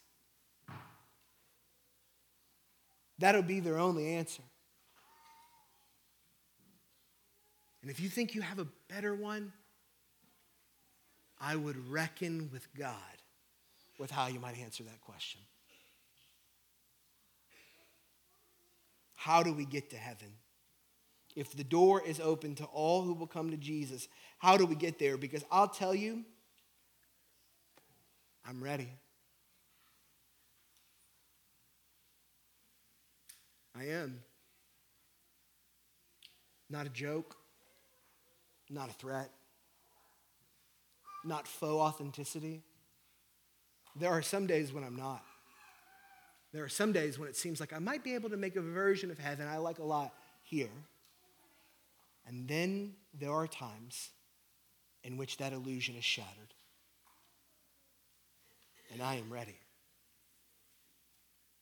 That'll 3.19 3.43
be 3.43 3.61
their 3.61 3.79
only 3.79 4.15
answer. 4.15 4.43
And 7.87 7.93
if 7.93 8.01
you 8.01 8.09
think 8.09 8.35
you 8.35 8.41
have 8.43 8.59
a 8.59 8.67
better 8.89 9.15
one, 9.15 9.53
I 11.41 11.55
would 11.55 11.89
reckon 11.89 12.51
with 12.53 12.67
God 12.77 12.97
with 13.97 14.11
how 14.11 14.27
you 14.27 14.41
might 14.41 14.59
answer 14.59 14.83
that 14.83 15.01
question. 15.03 15.41
How 19.15 19.45
do 19.45 19.53
we 19.53 19.65
get 19.65 19.91
to 19.91 19.97
heaven? 19.97 20.27
If 21.37 21.57
the 21.57 21.63
door 21.63 22.03
is 22.05 22.19
open 22.19 22.57
to 22.57 22.65
all 22.65 23.03
who 23.03 23.15
will 23.15 23.29
come 23.29 23.53
to 23.53 23.57
Jesus, 23.57 24.09
how 24.39 24.57
do 24.57 24.67
we 24.67 24.75
get 24.75 24.99
there? 24.99 25.17
Because 25.17 25.45
I'll 25.49 25.69
tell 25.69 25.95
you, 25.95 26.25
I'm 28.45 28.65
ready. 28.65 28.91
I 33.79 33.85
am. 33.85 34.23
Not 36.69 36.87
a 36.87 36.91
joke. 36.91 37.37
Not 38.69 38.91
a 38.91 38.93
threat, 38.93 39.31
not 41.25 41.47
faux 41.47 41.81
authenticity. 41.81 42.63
There 43.95 44.11
are 44.11 44.23
some 44.23 44.47
days 44.47 44.73
when 44.73 44.85
I'm 44.85 44.97
not. 44.97 45.23
There 46.53 46.65
are 46.65 46.69
some 46.69 46.93
days 46.93 47.19
when 47.19 47.29
it 47.29 47.37
seems 47.37 47.61
like 47.61 47.73
I 47.73 47.79
might 47.79 48.03
be 48.03 48.15
able 48.15 48.31
to 48.31 48.37
make 48.37 48.57
a 48.57 48.63
version 48.63 49.11
of 49.11 49.19
heaven 49.19 49.47
I 49.47 49.59
like 49.59 49.79
a 49.79 49.85
lot 49.85 50.15
here. 50.43 50.71
And 52.27 52.49
then 52.49 52.95
there 53.15 53.31
are 53.31 53.47
times 53.47 54.11
in 55.05 55.17
which 55.17 55.37
that 55.37 55.53
illusion 55.53 55.97
is 55.97 56.05
shattered. 56.05 56.55
And 58.93 59.03
I 59.03 59.17
am 59.17 59.33
ready. 59.33 59.59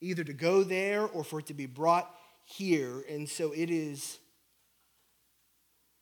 Either 0.01 0.25
to 0.25 0.33
go 0.33 0.63
there 0.63 1.03
or 1.03 1.25
for 1.25 1.41
it 1.41 1.47
to 1.47 1.55
be 1.55 1.67
brought 1.67 2.11
here. 2.45 3.05
And 3.09 3.29
so 3.29 3.53
it 3.53 3.71
is 3.71 4.19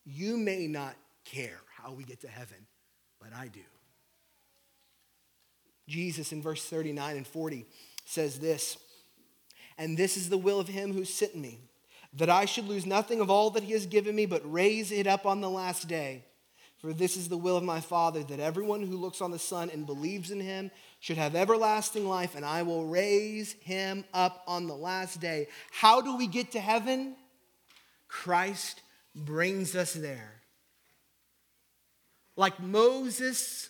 you 0.05 0.37
may 0.37 0.67
not 0.67 0.95
care 1.25 1.61
how 1.77 1.93
we 1.93 2.05
get 2.05 2.21
to 2.21 2.29
heaven, 2.29 2.67
but 3.21 3.31
I 3.35 3.49
do. 3.49 3.61
Jesus 5.89 6.33
in 6.33 6.43
verse 6.43 6.65
39 6.65 7.17
and 7.17 7.27
40 7.27 7.67
says 8.05 8.39
this 8.39 8.77
And 9.79 9.97
this 9.97 10.17
is 10.17 10.29
the 10.29 10.39
will 10.39 10.61
of 10.61 10.69
him 10.69 10.93
who 10.93 11.05
sent 11.05 11.37
me, 11.37 11.61
that 12.15 12.31
I 12.31 12.45
should 12.45 12.69
lose 12.69 12.87
nothing 12.87 13.21
of 13.21 13.31
all 13.31 13.51
that 13.51 13.65
he 13.65 13.73
has 13.73 13.87
given 13.87 14.15
me, 14.15 14.27
but 14.27 14.51
raise 14.51 14.93
it 14.93 15.07
up 15.07 15.27
on 15.27 15.41
the 15.41 15.51
last 15.51 15.89
day. 15.89 16.25
For 16.79 16.93
this 16.93 17.17
is 17.17 17.29
the 17.29 17.39
will 17.39 17.57
of 17.57 17.63
my 17.63 17.79
Father, 17.79 18.25
that 18.25 18.41
everyone 18.41 18.83
who 18.83 18.97
looks 18.97 19.21
on 19.21 19.31
the 19.31 19.39
Son 19.39 19.71
and 19.73 19.87
believes 19.87 20.33
in 20.33 20.41
him 20.41 20.73
should 20.99 21.17
have 21.17 21.37
everlasting 21.37 22.09
life, 22.09 22.35
and 22.35 22.45
I 22.45 22.65
will 22.65 22.87
raise 22.87 23.53
him 23.61 24.05
up 24.13 24.43
on 24.49 24.67
the 24.67 24.75
last 24.75 25.21
day. 25.21 25.47
How 25.71 26.01
do 26.01 26.17
we 26.17 26.27
get 26.27 26.51
to 26.53 26.61
heaven? 26.61 27.15
Christ 28.09 28.83
brings 29.15 29.75
us 29.77 29.93
there. 29.93 30.41
Like 32.37 32.61
Moses 32.61 33.69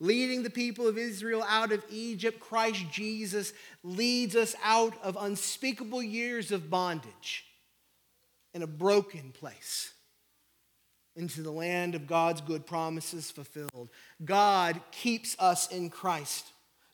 leading 0.00 0.42
the 0.42 0.50
people 0.50 0.86
of 0.86 0.98
Israel 0.98 1.44
out 1.48 1.72
of 1.72 1.84
Egypt, 1.90 2.38
Christ 2.38 2.84
Jesus 2.90 3.52
leads 3.82 4.36
us 4.36 4.54
out 4.62 4.94
of 5.02 5.16
unspeakable 5.18 6.02
years 6.02 6.52
of 6.52 6.70
bondage 6.70 7.46
in 8.54 8.62
a 8.62 8.66
broken 8.66 9.32
place 9.32 9.92
into 11.16 11.42
the 11.42 11.50
land 11.50 11.94
of 11.94 12.06
God's 12.06 12.40
good 12.40 12.64
promises 12.64 13.30
fulfilled. 13.30 13.88
God 14.24 14.80
keeps 14.92 15.36
us 15.38 15.70
in 15.72 15.90
Christ. 15.90 16.46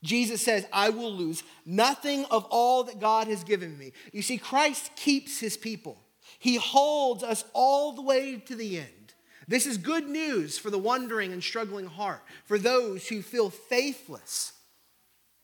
Jesus 0.03 0.43
says, 0.43 0.67
I 0.73 0.91
will 0.91 1.13
lose 1.13 1.43
nothing 1.67 2.25
of 2.27 2.47
all 2.51 2.85
that 2.85 3.01
God 3.01 3.27
has 3.27 3.45
given 3.45 3.77
me. 3.79 3.93
You 4.13 4.23
see, 4.23 4.39
Christ 4.39 4.91
keeps 4.97 5.41
his 5.41 5.57
people, 5.57 5.99
he 6.45 6.57
holds 6.57 7.23
us 7.23 7.43
all 7.55 7.93
the 7.93 8.03
way 8.03 8.37
to 8.37 8.55
the 8.55 8.77
end. 8.77 9.15
This 9.49 9.65
is 9.65 9.79
good 9.79 10.07
news 10.07 10.59
for 10.59 10.69
the 10.69 10.77
wandering 10.77 11.33
and 11.33 11.43
struggling 11.43 11.87
heart, 11.87 12.23
for 12.45 12.59
those 12.59 13.09
who 13.09 13.23
feel 13.23 13.49
faithless. 13.49 14.53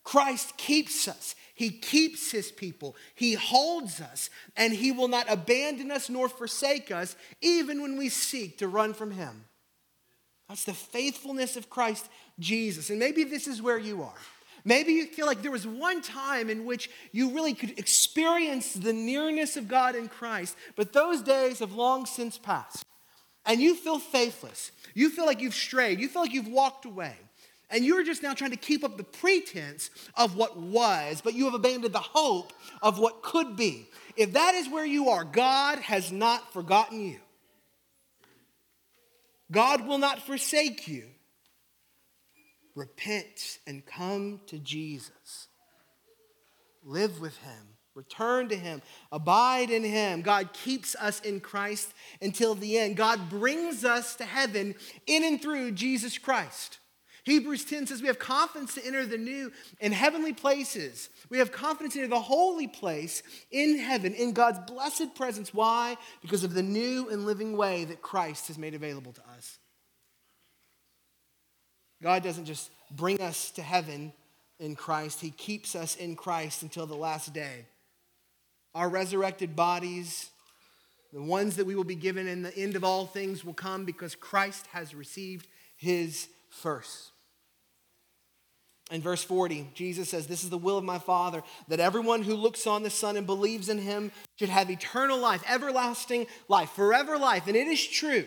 Christ 0.04 0.59
keeps 0.59 1.09
us. 1.09 1.35
He 1.54 1.71
keeps 1.71 2.30
his 2.30 2.52
people. 2.52 2.97
He 3.14 3.33
holds 3.33 4.02
us, 4.02 4.28
and 4.59 4.75
he 4.75 4.92
will 4.92 5.09
not 5.09 5.25
abandon 5.33 5.90
us 5.90 6.11
nor 6.11 6.28
forsake 6.28 6.90
us, 6.90 7.16
even 7.40 7.80
when 7.80 7.97
we 7.97 8.11
seek 8.11 8.59
to 8.59 8.69
run 8.69 8.92
from 8.92 9.12
him. 9.12 9.47
That's 10.50 10.64
the 10.64 10.75
faithfulness 10.75 11.57
of 11.57 11.71
Christ 11.71 12.11
Jesus. 12.38 12.90
And 12.90 12.99
maybe 12.99 13.25
this 13.25 13.49
is 13.49 13.62
where 13.62 13.78
you 13.78 14.02
are. 14.02 14.19
Maybe 14.64 14.93
you 14.93 15.07
feel 15.07 15.26
like 15.26 15.43
there 15.43 15.50
was 15.50 15.67
one 15.67 16.02
time 16.02 16.50
in 16.50 16.64
which 16.64 16.90
you 17.12 17.31
really 17.31 17.55
could 17.55 17.79
experience 17.79 18.73
the 18.75 18.93
nearness 18.93 19.57
of 19.57 19.69
God 19.69 19.95
in 19.95 20.09
Christ, 20.09 20.57
but 20.76 20.93
those 20.93 21.23
days 21.23 21.61
have 21.61 21.73
long 21.73 22.07
since 22.07 22.38
passed. 22.38 22.85
And 23.47 23.61
you 23.61 23.75
feel 23.75 23.99
faithless. 23.99 24.71
You 24.95 25.09
feel 25.11 25.26
like 25.26 25.40
you've 25.40 25.55
strayed. 25.55 25.99
You 25.99 26.09
feel 26.09 26.23
like 26.23 26.33
you've 26.33 26.49
walked 26.49 26.85
away 26.85 27.17
and 27.71 27.85
you're 27.85 28.02
just 28.02 28.23
now 28.23 28.35
trying 28.35 28.50
to 28.50 28.57
keep 28.57 28.83
up 28.85 28.97
the 28.97 29.05
pretense 29.05 29.90
of 30.17 30.37
what 30.37 30.57
was, 30.57 31.21
but 31.23 31.35
you 31.35 31.45
have 31.45 31.55
abandoned 31.55 31.95
the 31.95 32.00
hope 32.00 32.52
of 32.83 32.99
what 32.99 33.23
could 33.23 33.57
be. 33.57 33.88
If 34.17 34.33
that 34.33 34.55
is 34.55 34.69
where 34.69 34.85
you 34.85 35.11
are, 35.11 35.25
God 35.25 35.79
has 35.79 36.11
not 36.11 36.52
forgotten 36.52 37.00
you. 37.00 37.21
God 39.52 39.87
will 39.87 39.99
not 39.99 40.23
forsake 40.23 40.88
you. 40.88 41.05
Repent 42.80 43.58
and 43.66 43.84
come 43.84 44.40
to 44.46 44.58
Jesus. 44.58 45.49
Live 46.82 47.20
with 47.20 47.37
him. 47.37 47.76
Return 47.94 48.49
to 48.49 48.56
him. 48.56 48.80
Abide 49.12 49.68
in 49.68 49.84
him. 49.84 50.22
God 50.22 50.54
keeps 50.54 50.94
us 50.94 51.20
in 51.20 51.40
Christ 51.40 51.92
until 52.22 52.54
the 52.54 52.78
end. 52.78 52.96
God 52.96 53.28
brings 53.28 53.84
us 53.84 54.16
to 54.16 54.25
heaven 54.25 54.75
in 55.06 55.25
and 55.25 55.42
through 55.42 55.72
Jesus 55.72 56.16
Christ. 56.16 56.78
Hebrews 57.25 57.66
10 57.66 57.88
says 57.88 58.00
we 58.00 58.08
have 58.08 58.18
confidence 58.18 58.76
to 58.76 58.87
enter 58.87 59.04
the 59.04 59.18
new 59.18 59.52
and 59.82 59.92
heavenly 59.92 60.32
places. 60.32 61.10
We 61.28 61.37
have 61.37 61.52
confidence 61.52 61.92
to 61.92 62.00
enter 62.00 62.08
the 62.08 62.18
holy 62.18 62.66
place 62.66 63.22
in 63.50 63.78
heaven, 63.78 64.14
in 64.14 64.32
God's 64.32 64.60
blessed 64.60 65.14
presence. 65.14 65.52
Why? 65.52 65.99
Because 66.22 66.44
of 66.44 66.54
the 66.54 66.62
new 66.62 67.10
and 67.10 67.26
living 67.26 67.58
way 67.58 67.84
that 67.84 68.00
Christ 68.00 68.49
has 68.49 68.56
made 68.56 68.72
available 68.72 69.12
to 69.12 69.22
us. 69.37 69.60
God 72.02 72.23
doesn't 72.23 72.47
just 72.47 72.71
bring 72.90 73.21
us 73.21 73.50
to 73.52 73.62
heaven 73.62 74.12
in 74.59 74.76
Christ, 74.76 75.21
He 75.21 75.30
keeps 75.30 75.75
us 75.75 75.97
in 75.97 76.16
Christ 76.16 76.62
until 76.62 76.87
the 76.87 76.95
last 76.95 77.33
day. 77.33 77.64
Our 78.75 78.88
resurrected 78.88 79.57
bodies, 79.57 80.30
the 81.12 81.23
ones 81.23 81.57
that 81.57 81.66
we 81.66 81.75
will 81.75 81.85
be 81.85 81.95
given 81.95 82.28
in 82.28 82.42
the 82.42 82.57
end 82.57 82.76
of 82.76 82.85
all 82.85 83.07
things, 83.07 83.45
will 83.45 83.54
come 83.54 83.85
because 83.85 84.14
Christ 84.14 84.66
has 84.73 84.95
received 84.95 85.47
His 85.76 86.28
first. 86.50 87.11
In 88.90 89.00
verse 89.00 89.23
40, 89.23 89.71
Jesus 89.73 90.10
says, 90.10 90.26
This 90.26 90.43
is 90.43 90.50
the 90.50 90.58
will 90.58 90.76
of 90.76 90.84
my 90.84 90.99
Father, 90.99 91.43
that 91.69 91.80
everyone 91.80 92.23
who 92.23 92.34
looks 92.34 92.67
on 92.67 92.82
the 92.82 92.91
Son 92.91 93.17
and 93.17 93.26
believes 93.26 93.69
in 93.69 93.78
him 93.78 94.10
should 94.36 94.49
have 94.49 94.69
eternal 94.69 95.19
life, 95.19 95.45
everlasting 95.49 96.26
life, 96.49 96.71
forever 96.71 97.17
life. 97.17 97.47
And 97.47 97.56
it 97.56 97.69
is 97.69 97.86
true. 97.86 98.25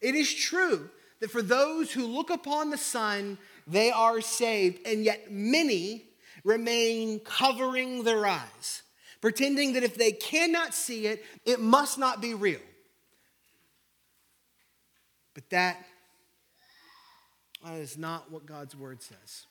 It 0.00 0.14
is 0.14 0.32
true 0.32 0.88
that 1.20 1.30
for 1.30 1.42
those 1.42 1.92
who 1.92 2.06
look 2.06 2.30
upon 2.30 2.70
the 2.70 2.78
Son, 2.78 3.38
they 3.66 3.90
are 3.90 4.20
saved, 4.20 4.86
and 4.86 5.04
yet 5.04 5.30
many 5.30 6.04
remain 6.44 7.20
covering 7.20 8.04
their 8.04 8.26
eyes, 8.26 8.82
pretending 9.20 9.74
that 9.74 9.82
if 9.82 9.96
they 9.96 10.12
cannot 10.12 10.74
see 10.74 11.06
it, 11.06 11.24
it 11.44 11.60
must 11.60 11.98
not 11.98 12.20
be 12.20 12.34
real. 12.34 12.60
But 15.34 15.48
that 15.50 15.76
that 17.64 17.74
is 17.74 17.98
not 17.98 18.30
what 18.30 18.46
God's 18.46 18.74
word 18.74 19.02
says. 19.02 19.46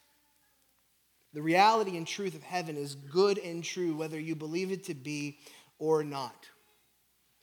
The 1.33 1.41
reality 1.43 1.95
and 1.95 2.07
truth 2.07 2.33
of 2.33 2.41
heaven 2.41 2.75
is 2.75 2.95
good 2.95 3.37
and 3.37 3.63
true, 3.63 3.95
whether 3.95 4.19
you 4.19 4.35
believe 4.35 4.71
it 4.71 4.85
to 4.85 4.95
be 4.95 5.37
or 5.77 6.03
not. 6.03 6.47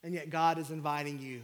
And 0.02 0.12
yet, 0.12 0.28
God 0.28 0.58
is 0.58 0.70
inviting 0.70 1.20
you 1.20 1.42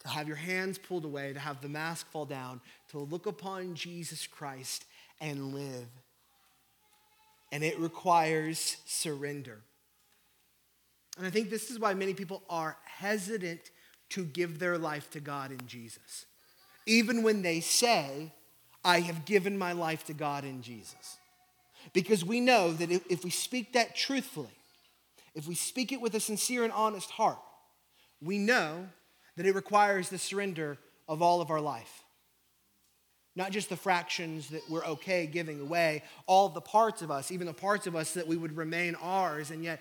to 0.00 0.08
have 0.08 0.26
your 0.26 0.36
hands 0.36 0.78
pulled 0.78 1.04
away, 1.04 1.32
to 1.32 1.38
have 1.38 1.60
the 1.60 1.68
mask 1.68 2.10
fall 2.10 2.24
down, 2.24 2.60
to 2.90 2.98
look 2.98 3.26
upon 3.26 3.74
Jesus 3.74 4.26
Christ 4.26 4.84
and 5.20 5.54
live. 5.54 5.88
And 7.52 7.62
it 7.62 7.78
requires 7.78 8.78
surrender. 8.86 9.58
And 11.18 11.26
I 11.26 11.30
think 11.30 11.50
this 11.50 11.70
is 11.70 11.78
why 11.78 11.94
many 11.94 12.14
people 12.14 12.42
are 12.48 12.76
hesitant 12.84 13.70
to 14.10 14.24
give 14.24 14.58
their 14.58 14.78
life 14.78 15.10
to 15.10 15.20
God 15.20 15.50
in 15.50 15.66
Jesus. 15.66 16.26
Even 16.86 17.22
when 17.22 17.42
they 17.42 17.60
say, 17.60 18.32
I 18.84 19.00
have 19.00 19.24
given 19.24 19.58
my 19.58 19.72
life 19.72 20.06
to 20.06 20.14
God 20.14 20.44
in 20.44 20.62
Jesus. 20.62 21.18
Because 21.92 22.24
we 22.24 22.40
know 22.40 22.72
that 22.72 22.90
if, 22.90 23.24
we 23.24 23.30
speak 23.30 23.74
that 23.74 23.94
truthfully, 23.94 24.48
if 25.34 25.46
we 25.46 25.54
speak 25.54 25.92
it 25.92 26.00
with 26.00 26.14
a 26.14 26.20
sincere 26.20 26.64
and 26.64 26.72
honest 26.72 27.10
heart, 27.10 27.38
we 28.22 28.38
know 28.38 28.88
that 29.36 29.46
it 29.46 29.54
requires 29.54 30.08
the 30.08 30.18
surrender 30.18 30.78
of 31.08 31.22
all 31.22 31.40
of 31.40 31.50
our 31.50 31.60
life. 31.60 32.04
Not 33.36 33.52
just 33.52 33.68
the 33.68 33.76
fractions 33.76 34.48
that 34.50 34.68
we're 34.68 34.84
okay 34.84 35.26
giving 35.26 35.60
away, 35.60 36.02
all 36.26 36.48
the 36.48 36.60
parts 36.60 37.00
of 37.00 37.10
us, 37.10 37.30
even 37.30 37.46
the 37.46 37.52
parts 37.52 37.86
of 37.86 37.94
us 37.94 38.12
that 38.14 38.26
we 38.26 38.36
would 38.36 38.56
remain 38.56 38.96
ours. 39.00 39.50
And 39.50 39.62
yet, 39.62 39.80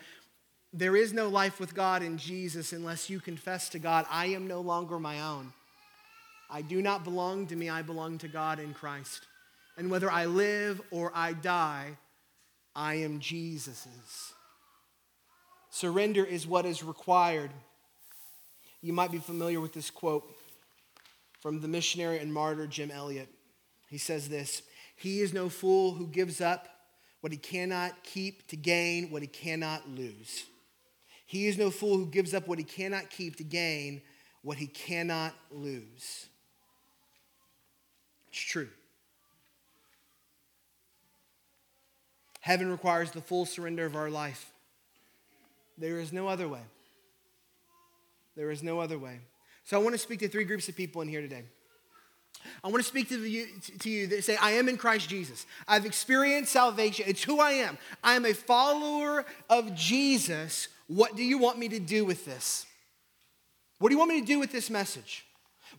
there 0.72 0.96
is 0.96 1.14
no 1.14 1.30
life 1.30 1.60
with 1.60 1.74
God 1.74 2.04
in 2.04 2.18
Jesus 2.18 2.74
unless 2.74 3.10
you 3.10 3.20
confess 3.20 3.70
to 3.70 3.80
God, 3.80 4.06
I 4.10 4.28
am 4.28 4.48
no 4.48 4.62
longer 4.62 5.00
my 5.00 5.22
own. 5.22 5.52
I 6.50 6.62
do 6.62 6.82
not 6.82 7.04
belong 7.04 7.48
to 7.48 7.56
me, 7.56 7.70
I 7.70 7.82
belong 7.82 8.20
to 8.20 8.28
God 8.28 8.60
in 8.60 8.74
Christ. 8.74 9.28
And 9.78 9.90
whether 9.90 10.12
I 10.12 10.26
live 10.26 10.82
or 10.92 11.12
I 11.16 11.34
die, 11.34 11.98
I 12.76 12.96
am 12.96 13.20
Jesus's. 13.20 14.34
Surrender 15.70 16.24
is 16.24 16.48
what 16.48 16.66
is 16.66 16.84
required. 16.84 17.52
You 18.82 18.94
might 18.94 19.12
be 19.12 19.18
familiar 19.18 19.60
with 19.60 19.74
this 19.74 19.90
quote 19.90 20.30
from 21.42 21.62
the 21.62 21.68
missionary 21.68 22.20
and 22.20 22.34
martyr 22.34 22.68
Jim 22.68 22.92
Elliot. 22.92 23.30
He 23.90 23.98
says 23.98 24.30
this 24.30 24.62
He 24.96 25.22
is 25.22 25.34
no 25.34 25.50
fool 25.50 25.94
who 25.94 26.08
gives 26.08 26.42
up 26.42 26.68
what 27.22 27.32
he 27.32 27.38
cannot 27.38 28.04
keep 28.04 28.48
to 28.48 28.56
gain 28.56 29.12
what 29.12 29.22
he 29.22 29.28
cannot 29.28 29.90
lose. 29.90 30.46
He 31.26 31.48
is 31.48 31.58
no 31.58 31.70
fool 31.70 31.98
who 31.98 32.06
gives 32.08 32.34
up 32.34 32.48
what 32.48 32.58
he 32.58 32.64
cannot 32.64 33.10
keep 33.10 33.36
to 33.38 33.44
gain 33.44 34.02
what 34.42 34.58
he 34.58 34.68
cannot 34.68 35.34
lose. 35.52 36.28
It's 38.30 38.40
true. 38.40 38.70
Heaven 42.40 42.72
requires 42.72 43.12
the 43.12 43.22
full 43.22 43.46
surrender 43.46 43.86
of 43.86 43.96
our 43.96 44.10
life. 44.10 44.52
There 45.78 46.00
is 46.00 46.14
no 46.14 46.28
other 46.28 46.48
way. 46.48 46.62
There 48.40 48.52
is 48.52 48.64
no 48.64 48.80
other 48.80 48.98
way. 48.98 49.20
So 49.66 49.78
I 49.78 49.84
want 49.84 49.96
to 49.96 50.00
speak 50.00 50.20
to 50.20 50.30
three 50.30 50.46
groups 50.46 50.70
of 50.70 50.78
people 50.78 51.02
in 51.02 51.10
here 51.10 51.20
today. 51.20 51.44
I 52.64 52.70
want 52.70 52.82
to 52.82 52.88
speak 52.88 53.10
to 53.10 53.22
you, 53.22 53.48
to 53.80 53.90
you 53.90 54.08
that 54.08 54.24
say, 54.24 54.38
I 54.38 54.52
am 54.52 54.70
in 54.70 54.78
Christ 54.78 55.10
Jesus. 55.10 55.46
I've 55.68 55.86
experienced 55.86 56.54
salvation. 56.54 57.04
It's 57.06 57.22
who 57.22 57.42
I 57.42 57.52
am. 57.52 57.78
I 58.02 58.16
am 58.16 58.24
a 58.24 58.34
follower 58.34 59.26
of 59.50 59.76
Jesus. 59.76 60.70
What 60.88 61.18
do 61.18 61.24
you 61.24 61.38
want 61.38 61.60
me 61.60 61.68
to 61.68 61.82
do 61.82 62.06
with 62.06 62.24
this? 62.24 62.66
What 63.80 63.90
do 63.90 63.96
you 63.96 64.00
want 64.00 64.12
me 64.12 64.22
to 64.22 64.26
do 64.26 64.40
with 64.40 64.54
this 64.54 64.70
message? 64.70 65.26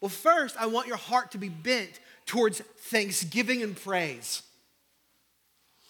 Well, 0.03 0.11
first, 0.11 0.55
I 0.59 0.67
want 0.67 0.87
your 0.87 0.99
heart 0.99 1.31
to 1.31 1.39
be 1.39 1.49
bent 1.49 1.99
towards 2.27 2.61
thanksgiving 2.61 3.63
and 3.63 3.75
praise. 3.75 4.43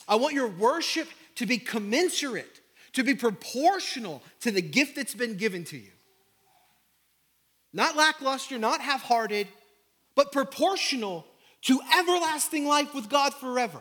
I 0.07 0.15
want 0.15 0.35
your 0.35 0.47
worship 0.47 1.09
to 1.35 1.47
be 1.47 1.59
commensurate, 1.59 2.61
to 2.93 3.03
be 3.03 3.17
proportional 3.17 4.23
to 4.43 4.53
the 4.53 4.63
gift 4.63 4.95
that's 4.95 5.17
been 5.17 5.37
given 5.37 5.65
to 5.65 5.77
you. 5.77 5.91
Not 7.73 7.97
lackluster, 7.97 8.59
not 8.59 8.81
half 8.81 9.03
hearted, 9.03 9.49
but 10.15 10.33
proportional 10.33 11.27
to 11.63 11.81
everlasting 11.97 12.67
life 12.67 12.95
with 12.95 13.09
God 13.09 13.35
forever. 13.35 13.81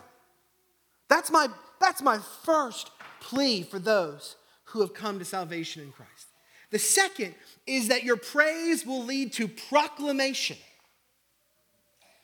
That's 1.08 1.30
my, 1.30 1.48
that's 1.80 2.02
my 2.02 2.18
first 2.44 2.90
plea 3.20 3.62
for 3.62 3.78
those 3.78 4.36
who 4.64 4.80
have 4.80 4.94
come 4.94 5.18
to 5.18 5.24
salvation 5.24 5.82
in 5.82 5.92
Christ. 5.92 6.26
The 6.70 6.78
second 6.78 7.34
is 7.66 7.88
that 7.88 8.04
your 8.04 8.16
praise 8.16 8.86
will 8.86 9.04
lead 9.04 9.32
to 9.34 9.48
proclamation. 9.48 10.56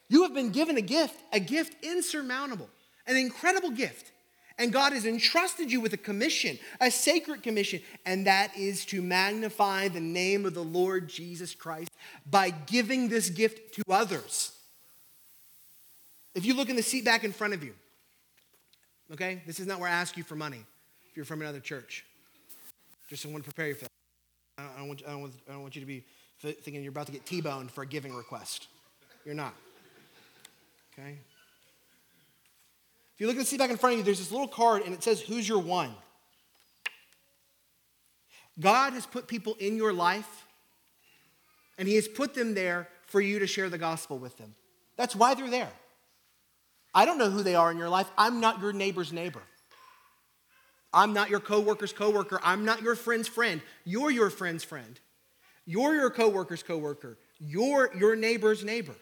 You 0.08 0.22
have 0.22 0.34
been 0.34 0.50
given 0.50 0.76
a 0.76 0.82
gift, 0.82 1.18
a 1.32 1.40
gift 1.40 1.84
insurmountable, 1.84 2.70
an 3.06 3.16
incredible 3.16 3.70
gift. 3.70 4.12
And 4.58 4.72
God 4.72 4.94
has 4.94 5.04
entrusted 5.04 5.70
you 5.70 5.80
with 5.82 5.92
a 5.92 5.98
commission, 5.98 6.58
a 6.80 6.90
sacred 6.90 7.42
commission, 7.42 7.82
and 8.06 8.26
that 8.26 8.56
is 8.56 8.86
to 8.86 9.02
magnify 9.02 9.88
the 9.88 10.00
name 10.00 10.46
of 10.46 10.54
the 10.54 10.64
Lord 10.64 11.08
Jesus 11.08 11.54
Christ 11.54 11.90
by 12.30 12.50
giving 12.50 13.08
this 13.08 13.28
gift 13.28 13.74
to 13.74 13.82
others. 13.90 14.52
If 16.34 16.46
you 16.46 16.54
look 16.54 16.70
in 16.70 16.76
the 16.76 16.82
seat 16.82 17.04
back 17.04 17.22
in 17.22 17.32
front 17.32 17.52
of 17.52 17.62
you, 17.62 17.74
okay, 19.12 19.42
this 19.46 19.60
is 19.60 19.66
not 19.66 19.78
where 19.78 19.90
I 19.90 19.92
ask 19.92 20.16
you 20.16 20.24
for 20.24 20.36
money 20.36 20.64
if 21.10 21.16
you're 21.16 21.26
from 21.26 21.42
another 21.42 21.60
church. 21.60 22.04
Just 23.10 23.26
I 23.26 23.28
want 23.28 23.44
to 23.44 23.50
prepare 23.50 23.68
you 23.68 23.74
for 23.74 23.84
that. 23.84 23.90
I 24.58 24.78
don't 24.78 24.88
want, 24.88 25.02
I 25.06 25.10
don't 25.10 25.20
want, 25.20 25.34
I 25.48 25.52
don't 25.52 25.62
want 25.62 25.76
you 25.76 25.80
to 25.80 25.86
be 25.86 26.02
thinking 26.40 26.82
you're 26.82 26.90
about 26.90 27.06
to 27.06 27.12
get 27.12 27.26
T 27.26 27.42
boned 27.42 27.70
for 27.70 27.82
a 27.82 27.86
giving 27.86 28.14
request. 28.14 28.68
You're 29.24 29.34
not. 29.34 29.54
Okay? 30.92 31.18
If 33.16 33.22
you 33.22 33.28
look 33.28 33.36
at 33.36 33.40
the 33.40 33.46
seat 33.46 33.58
back 33.58 33.70
in 33.70 33.78
front 33.78 33.94
of 33.94 33.98
you, 33.98 34.04
there's 34.04 34.18
this 34.18 34.30
little 34.30 34.46
card 34.46 34.82
and 34.82 34.92
it 34.92 35.02
says, 35.02 35.22
Who's 35.22 35.48
your 35.48 35.58
one? 35.58 35.90
God 38.60 38.92
has 38.92 39.06
put 39.06 39.26
people 39.26 39.56
in 39.58 39.74
your 39.76 39.94
life 39.94 40.44
and 41.78 41.88
He 41.88 41.94
has 41.94 42.06
put 42.06 42.34
them 42.34 42.52
there 42.52 42.88
for 43.06 43.22
you 43.22 43.38
to 43.38 43.46
share 43.46 43.70
the 43.70 43.78
gospel 43.78 44.18
with 44.18 44.36
them. 44.36 44.54
That's 44.98 45.16
why 45.16 45.32
they're 45.32 45.48
there. 45.48 45.72
I 46.94 47.06
don't 47.06 47.16
know 47.16 47.30
who 47.30 47.42
they 47.42 47.54
are 47.54 47.70
in 47.70 47.78
your 47.78 47.88
life. 47.88 48.10
I'm 48.18 48.40
not 48.40 48.60
your 48.60 48.74
neighbor's 48.74 49.14
neighbor. 49.14 49.42
I'm 50.92 51.14
not 51.14 51.30
your 51.30 51.40
coworker's 51.40 51.94
coworker. 51.94 52.38
I'm 52.42 52.66
not 52.66 52.82
your 52.82 52.96
friend's 52.96 53.28
friend. 53.28 53.62
You're 53.86 54.10
your 54.10 54.28
friend's 54.28 54.62
friend. 54.62 55.00
You're 55.64 55.94
your 55.94 56.10
coworker's 56.10 56.62
coworker. 56.62 57.16
You're 57.38 57.90
your 57.96 58.14
neighbor's 58.14 58.62
neighbor. 58.62 58.94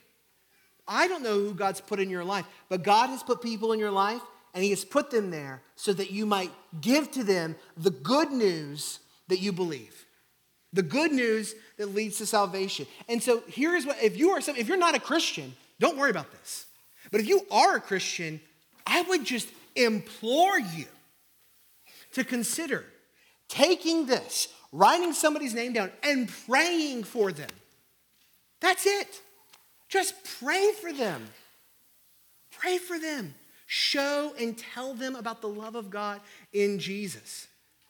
I 0.87 1.09
don't 1.09 1.23
know 1.23 1.35
who 1.35 1.55
God's 1.55 1.81
put 1.81 2.01
in 2.01 2.11
your 2.11 2.25
life, 2.25 2.47
but 2.69 2.83
God 2.83 3.09
has 3.09 3.23
put 3.23 3.43
people 3.43 3.73
in 3.73 3.79
your 3.79 3.91
life 3.91 4.21
and 4.53 4.63
He 4.63 4.71
has 4.71 4.85
put 4.85 5.11
them 5.11 5.31
there 5.31 5.63
so 5.77 5.93
that 5.93 6.11
you 6.11 6.27
might 6.27 6.51
give 6.81 7.11
to 7.13 7.25
them 7.25 7.57
the 7.77 7.91
good 7.91 8.31
news 8.31 9.01
that 9.29 9.41
you 9.41 9.53
believe. 9.53 10.05
The 10.73 10.83
good 10.83 11.13
news 11.13 11.55
that 11.77 11.95
leads 11.95 12.19
to 12.19 12.27
salvation. 12.27 12.87
And 13.09 13.23
so 13.23 13.43
here's 13.47 13.87
what 13.87 14.03
if 14.03 14.17
you 14.19 14.31
are 14.31 14.39
if 14.39 14.69
you're 14.69 14.77
not 14.77 14.95
a 14.95 15.01
Christian, 15.01 15.55
don't 15.81 15.97
worry 15.97 16.11
about 16.11 16.31
this. 16.33 16.67
But 17.11 17.21
if 17.21 17.29
you 17.29 17.47
are 17.51 17.77
a 17.77 17.81
Christian, 17.81 18.41
I 18.87 19.03
would 19.03 19.25
just 19.25 19.49
implore 19.77 20.59
you 20.59 20.87
to 22.13 22.25
consider 22.25 22.85
taking 23.49 24.07
this, 24.07 24.49
writing 24.73 25.13
somebody's 25.13 25.55
name 25.55 25.73
down, 25.73 25.91
and 26.03 26.31
praying 26.47 27.05
for 27.05 27.33
them. 27.33 27.51
That's 28.61 28.87
it. 28.87 29.21
Just 29.95 30.41
pray 30.41 30.73
for 30.81 30.93
them. 30.93 31.25
Pray 32.51 32.79
for 32.79 32.99
them. 32.99 33.33
Show 33.67 34.35
and 34.37 34.59
tell 34.59 34.93
them 34.93 35.15
about 35.15 35.41
the 35.41 35.47
love 35.47 35.77
of 35.77 35.89
God 35.89 36.21
in 36.53 36.81
Jesus. 36.81 37.47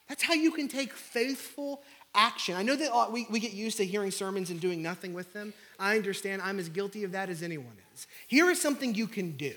That's 0.07 0.23
how 0.23 0.35
you 0.35 0.51
can 0.51 0.69
take 0.69 0.93
faithful 0.93 1.83
action. 2.15 2.57
I 2.57 2.63
know 2.63 2.77
that 2.77 2.93
uh, 2.93 3.07
we, 3.11 3.27
we 3.31 3.41
get 3.41 3.55
used 3.55 3.79
to 3.79 3.87
hearing 3.87 4.11
sermons 4.11 4.51
and 4.51 4.61
doing 4.61 4.83
nothing 4.83 5.15
with 5.15 5.33
them. 5.33 5.55
I 5.81 5.97
understand 5.97 6.43
I'm 6.43 6.59
as 6.59 6.69
guilty 6.69 7.05
of 7.05 7.13
that 7.13 7.31
as 7.31 7.43
anyone 7.43 7.73
is. 7.95 8.07
Here 8.29 8.51
is 8.51 8.61
something 8.61 8.95
you 8.95 9.07
can 9.07 9.39
do. 9.39 9.55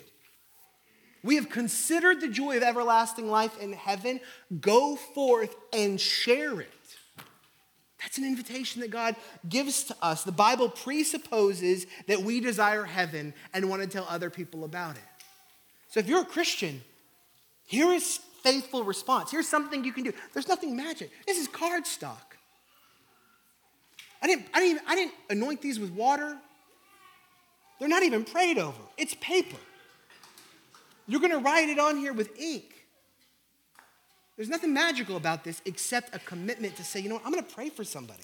We 1.23 1.35
have 1.35 1.49
considered 1.49 2.21
the 2.21 2.29
joy 2.29 2.55
of 2.55 2.63
everlasting 2.63 3.29
life 3.29 3.59
in 3.59 3.73
heaven. 3.73 4.21
Go 4.61 4.95
forth 4.95 5.53
and 5.73 5.99
share 5.99 6.61
it. 6.61 6.71
That's 7.99 8.17
an 8.17 8.25
invitation 8.25 8.81
that 8.81 8.91
God 8.91 9.15
gives 9.49 9.83
to 9.85 9.95
us. 10.01 10.23
The 10.23 10.31
Bible 10.31 10.69
presupposes 10.69 11.87
that 12.07 12.21
we 12.21 12.39
desire 12.39 12.83
heaven 12.83 13.33
and 13.53 13.69
want 13.69 13.81
to 13.81 13.87
tell 13.87 14.05
other 14.09 14.29
people 14.29 14.63
about 14.63 14.95
it. 14.95 15.01
So 15.89 15.99
if 15.99 16.07
you're 16.07 16.21
a 16.21 16.25
Christian, 16.25 16.81
here 17.65 17.91
is 17.91 18.19
faithful 18.43 18.83
response. 18.83 19.31
Here's 19.31 19.47
something 19.47 19.83
you 19.83 19.93
can 19.93 20.03
do. 20.03 20.13
There's 20.33 20.47
nothing 20.47 20.75
magic. 20.75 21.09
This 21.25 21.37
is 21.37 21.47
cardstock. 21.47 22.17
I 24.21 24.27
didn't, 24.27 24.45
I 24.53 24.59
didn't, 24.59 24.81
I 24.87 24.95
didn't 24.95 25.13
anoint 25.29 25.61
these 25.61 25.79
with 25.79 25.91
water. 25.91 26.37
They're 27.79 27.89
not 27.89 28.03
even 28.03 28.23
prayed 28.23 28.57
over. 28.57 28.81
It's 28.97 29.15
paper. 29.15 29.57
You're 31.07 31.19
going 31.19 31.31
to 31.31 31.39
write 31.39 31.69
it 31.69 31.79
on 31.79 31.97
here 31.97 32.13
with 32.13 32.37
ink. 32.39 32.76
There's 34.37 34.49
nothing 34.49 34.71
magical 34.71 35.17
about 35.17 35.43
this 35.43 35.61
except 35.65 36.15
a 36.15 36.19
commitment 36.19 36.77
to 36.77 36.83
say, 36.83 36.99
you 36.99 37.09
know 37.09 37.15
what, 37.15 37.25
I'm 37.25 37.33
going 37.33 37.43
to 37.43 37.53
pray 37.53 37.69
for 37.69 37.83
somebody. 37.83 38.23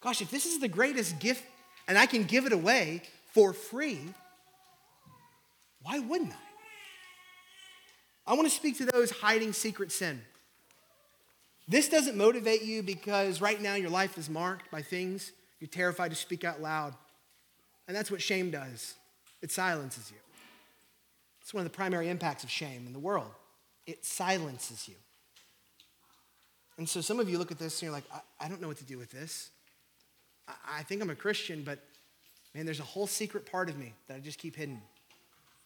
Gosh, 0.00 0.22
if 0.22 0.30
this 0.30 0.46
is 0.46 0.58
the 0.58 0.68
greatest 0.68 1.18
gift 1.20 1.44
and 1.86 1.96
I 1.98 2.06
can 2.06 2.24
give 2.24 2.46
it 2.46 2.52
away 2.52 3.02
for 3.32 3.52
free, 3.52 4.00
why 5.82 5.98
wouldn't 5.98 6.32
I? 6.32 6.36
I 8.26 8.34
want 8.34 8.48
to 8.48 8.54
speak 8.54 8.78
to 8.78 8.86
those 8.86 9.10
hiding 9.10 9.52
secret 9.52 9.92
sin. 9.92 10.22
This 11.68 11.90
doesn't 11.90 12.16
motivate 12.16 12.62
you 12.62 12.82
because 12.82 13.40
right 13.40 13.60
now 13.60 13.74
your 13.74 13.90
life 13.90 14.16
is 14.16 14.30
marked 14.30 14.70
by 14.70 14.80
things 14.82 15.32
you're 15.60 15.68
terrified 15.68 16.10
to 16.10 16.16
speak 16.16 16.44
out 16.44 16.60
loud. 16.60 16.94
And 17.86 17.96
that's 17.96 18.10
what 18.10 18.22
shame 18.22 18.50
does 18.50 18.94
it 19.42 19.50
silences 19.50 20.10
you. 20.10 20.16
It's 21.42 21.52
one 21.52 21.64
of 21.64 21.70
the 21.70 21.76
primary 21.76 22.08
impacts 22.08 22.44
of 22.44 22.50
shame 22.50 22.86
in 22.86 22.94
the 22.94 22.98
world. 22.98 23.30
It 23.86 24.04
silences 24.06 24.88
you. 24.88 24.94
And 26.76 26.88
so 26.88 27.00
some 27.00 27.20
of 27.20 27.28
you 27.28 27.38
look 27.38 27.52
at 27.52 27.58
this 27.58 27.80
and 27.80 27.82
you're 27.82 27.92
like, 27.92 28.04
I, 28.12 28.46
I 28.46 28.48
don't 28.48 28.60
know 28.60 28.68
what 28.68 28.78
to 28.78 28.84
do 28.84 28.98
with 28.98 29.10
this. 29.10 29.50
I, 30.48 30.52
I 30.78 30.82
think 30.82 31.02
I'm 31.02 31.10
a 31.10 31.14
Christian, 31.14 31.62
but 31.62 31.78
man, 32.54 32.64
there's 32.64 32.80
a 32.80 32.84
whole 32.84 33.06
secret 33.06 33.50
part 33.50 33.68
of 33.68 33.78
me 33.78 33.92
that 34.08 34.16
I 34.16 34.20
just 34.20 34.38
keep 34.38 34.56
hidden. 34.56 34.80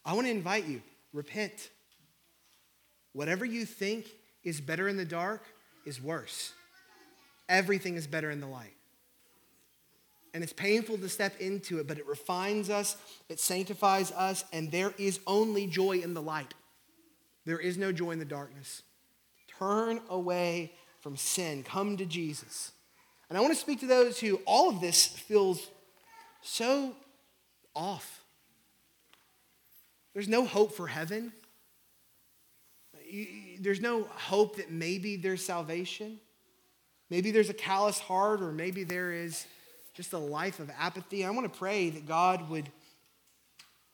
I 0.04 0.12
want 0.14 0.26
to 0.26 0.30
invite 0.30 0.66
you, 0.66 0.82
repent. 1.12 1.70
Whatever 3.12 3.44
you 3.44 3.64
think 3.64 4.06
is 4.44 4.60
better 4.60 4.88
in 4.88 4.96
the 4.96 5.04
dark 5.04 5.42
is 5.84 6.02
worse. 6.02 6.52
Everything 7.48 7.96
is 7.96 8.06
better 8.06 8.30
in 8.30 8.40
the 8.40 8.46
light. 8.46 8.74
And 10.34 10.44
it's 10.44 10.52
painful 10.52 10.98
to 10.98 11.08
step 11.08 11.40
into 11.40 11.78
it, 11.78 11.88
but 11.88 11.98
it 11.98 12.06
refines 12.06 12.68
us, 12.68 12.96
it 13.28 13.40
sanctifies 13.40 14.12
us, 14.12 14.44
and 14.52 14.70
there 14.70 14.92
is 14.98 15.20
only 15.26 15.66
joy 15.66 15.98
in 15.98 16.12
the 16.12 16.22
light. 16.22 16.52
There 17.46 17.58
is 17.58 17.78
no 17.78 17.92
joy 17.92 18.10
in 18.10 18.18
the 18.18 18.26
darkness. 18.26 18.82
Turn 19.58 20.00
away 20.10 20.72
from 21.00 21.16
sin. 21.16 21.62
Come 21.62 21.96
to 21.96 22.06
Jesus. 22.06 22.72
And 23.28 23.36
I 23.36 23.40
want 23.40 23.52
to 23.52 23.60
speak 23.60 23.80
to 23.80 23.86
those 23.86 24.18
who 24.18 24.40
all 24.46 24.68
of 24.68 24.80
this 24.80 25.06
feels 25.06 25.66
so 26.42 26.94
off. 27.74 28.24
There's 30.14 30.28
no 30.28 30.44
hope 30.44 30.72
for 30.72 30.86
heaven. 30.86 31.32
There's 33.60 33.80
no 33.80 34.02
hope 34.04 34.56
that 34.56 34.70
maybe 34.70 35.16
there's 35.16 35.44
salvation. 35.44 36.18
Maybe 37.10 37.30
there's 37.30 37.50
a 37.50 37.54
callous 37.54 37.98
heart, 37.98 38.42
or 38.42 38.52
maybe 38.52 38.84
there 38.84 39.12
is 39.12 39.46
just 39.94 40.12
a 40.12 40.18
life 40.18 40.60
of 40.60 40.70
apathy. 40.78 41.24
I 41.24 41.30
want 41.30 41.50
to 41.50 41.58
pray 41.58 41.90
that 41.90 42.06
God 42.06 42.48
would 42.50 42.68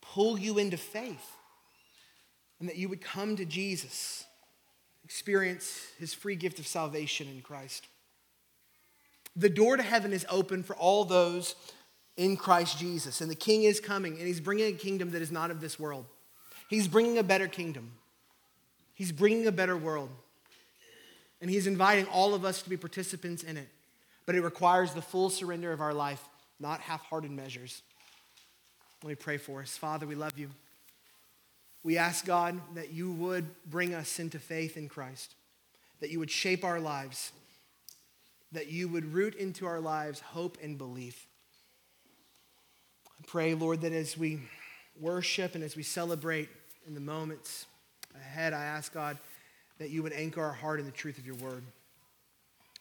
pull 0.00 0.38
you 0.38 0.58
into 0.58 0.76
faith 0.76 1.30
and 2.60 2.68
that 2.68 2.76
you 2.76 2.88
would 2.88 3.00
come 3.00 3.36
to 3.36 3.44
Jesus 3.44 4.23
experience 5.04 5.86
his 5.98 6.14
free 6.14 6.36
gift 6.36 6.58
of 6.58 6.66
salvation 6.66 7.28
in 7.28 7.42
Christ. 7.42 7.86
The 9.36 9.48
door 9.48 9.76
to 9.76 9.82
heaven 9.82 10.12
is 10.12 10.26
open 10.30 10.62
for 10.62 10.76
all 10.76 11.04
those 11.04 11.54
in 12.16 12.36
Christ 12.36 12.78
Jesus. 12.78 13.20
And 13.20 13.30
the 13.30 13.36
king 13.36 13.64
is 13.64 13.80
coming, 13.80 14.18
and 14.18 14.26
he's 14.26 14.40
bringing 14.40 14.74
a 14.74 14.78
kingdom 14.78 15.10
that 15.10 15.22
is 15.22 15.32
not 15.32 15.50
of 15.50 15.60
this 15.60 15.78
world. 15.78 16.06
He's 16.68 16.88
bringing 16.88 17.18
a 17.18 17.22
better 17.22 17.48
kingdom, 17.48 17.92
he's 18.94 19.12
bringing 19.12 19.46
a 19.46 19.52
better 19.52 19.76
world. 19.76 20.10
And 21.40 21.50
he's 21.50 21.66
inviting 21.66 22.06
all 22.06 22.32
of 22.32 22.44
us 22.46 22.62
to 22.62 22.70
be 22.70 22.76
participants 22.78 23.42
in 23.42 23.58
it. 23.58 23.68
But 24.24 24.34
it 24.34 24.40
requires 24.40 24.94
the 24.94 25.02
full 25.02 25.28
surrender 25.28 25.72
of 25.72 25.80
our 25.82 25.92
life, 25.92 26.22
not 26.58 26.80
half 26.80 27.02
hearted 27.02 27.30
measures. 27.30 27.82
Let 29.02 29.10
me 29.10 29.14
pray 29.16 29.36
for 29.36 29.60
us. 29.60 29.76
Father, 29.76 30.06
we 30.06 30.14
love 30.14 30.38
you. 30.38 30.48
We 31.84 31.98
ask 31.98 32.24
God 32.24 32.58
that 32.74 32.92
you 32.92 33.12
would 33.12 33.44
bring 33.66 33.94
us 33.94 34.18
into 34.18 34.38
faith 34.38 34.76
in 34.76 34.88
Christ, 34.88 35.34
that 36.00 36.10
you 36.10 36.18
would 36.18 36.30
shape 36.30 36.64
our 36.64 36.80
lives, 36.80 37.30
that 38.52 38.68
you 38.72 38.88
would 38.88 39.12
root 39.12 39.34
into 39.34 39.66
our 39.66 39.80
lives 39.80 40.20
hope 40.20 40.56
and 40.62 40.78
belief. 40.78 41.26
I 43.20 43.24
pray, 43.26 43.54
Lord, 43.54 43.82
that 43.82 43.92
as 43.92 44.16
we 44.16 44.40
worship 44.98 45.54
and 45.54 45.62
as 45.62 45.76
we 45.76 45.82
celebrate 45.82 46.48
in 46.86 46.94
the 46.94 47.00
moments 47.00 47.66
ahead, 48.14 48.54
I 48.54 48.64
ask 48.64 48.92
God 48.92 49.18
that 49.78 49.90
you 49.90 50.02
would 50.02 50.12
anchor 50.14 50.42
our 50.42 50.52
heart 50.52 50.80
in 50.80 50.86
the 50.86 50.92
truth 50.92 51.18
of 51.18 51.26
your 51.26 51.36
word. 51.36 51.62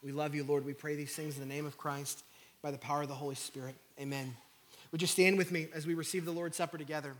We 0.02 0.12
love 0.12 0.34
you, 0.34 0.44
Lord. 0.44 0.64
We 0.64 0.72
pray 0.72 0.96
these 0.96 1.14
things 1.14 1.34
in 1.34 1.46
the 1.46 1.54
name 1.54 1.66
of 1.66 1.76
Christ 1.76 2.24
by 2.62 2.70
the 2.70 2.78
power 2.78 3.02
of 3.02 3.08
the 3.08 3.14
Holy 3.14 3.34
Spirit. 3.34 3.74
Amen. 4.00 4.34
Would 4.92 5.02
you 5.02 5.08
stand 5.08 5.36
with 5.36 5.52
me 5.52 5.66
as 5.74 5.86
we 5.86 5.94
receive 5.94 6.24
the 6.24 6.30
Lord's 6.30 6.56
Supper 6.56 6.78
together? 6.78 7.14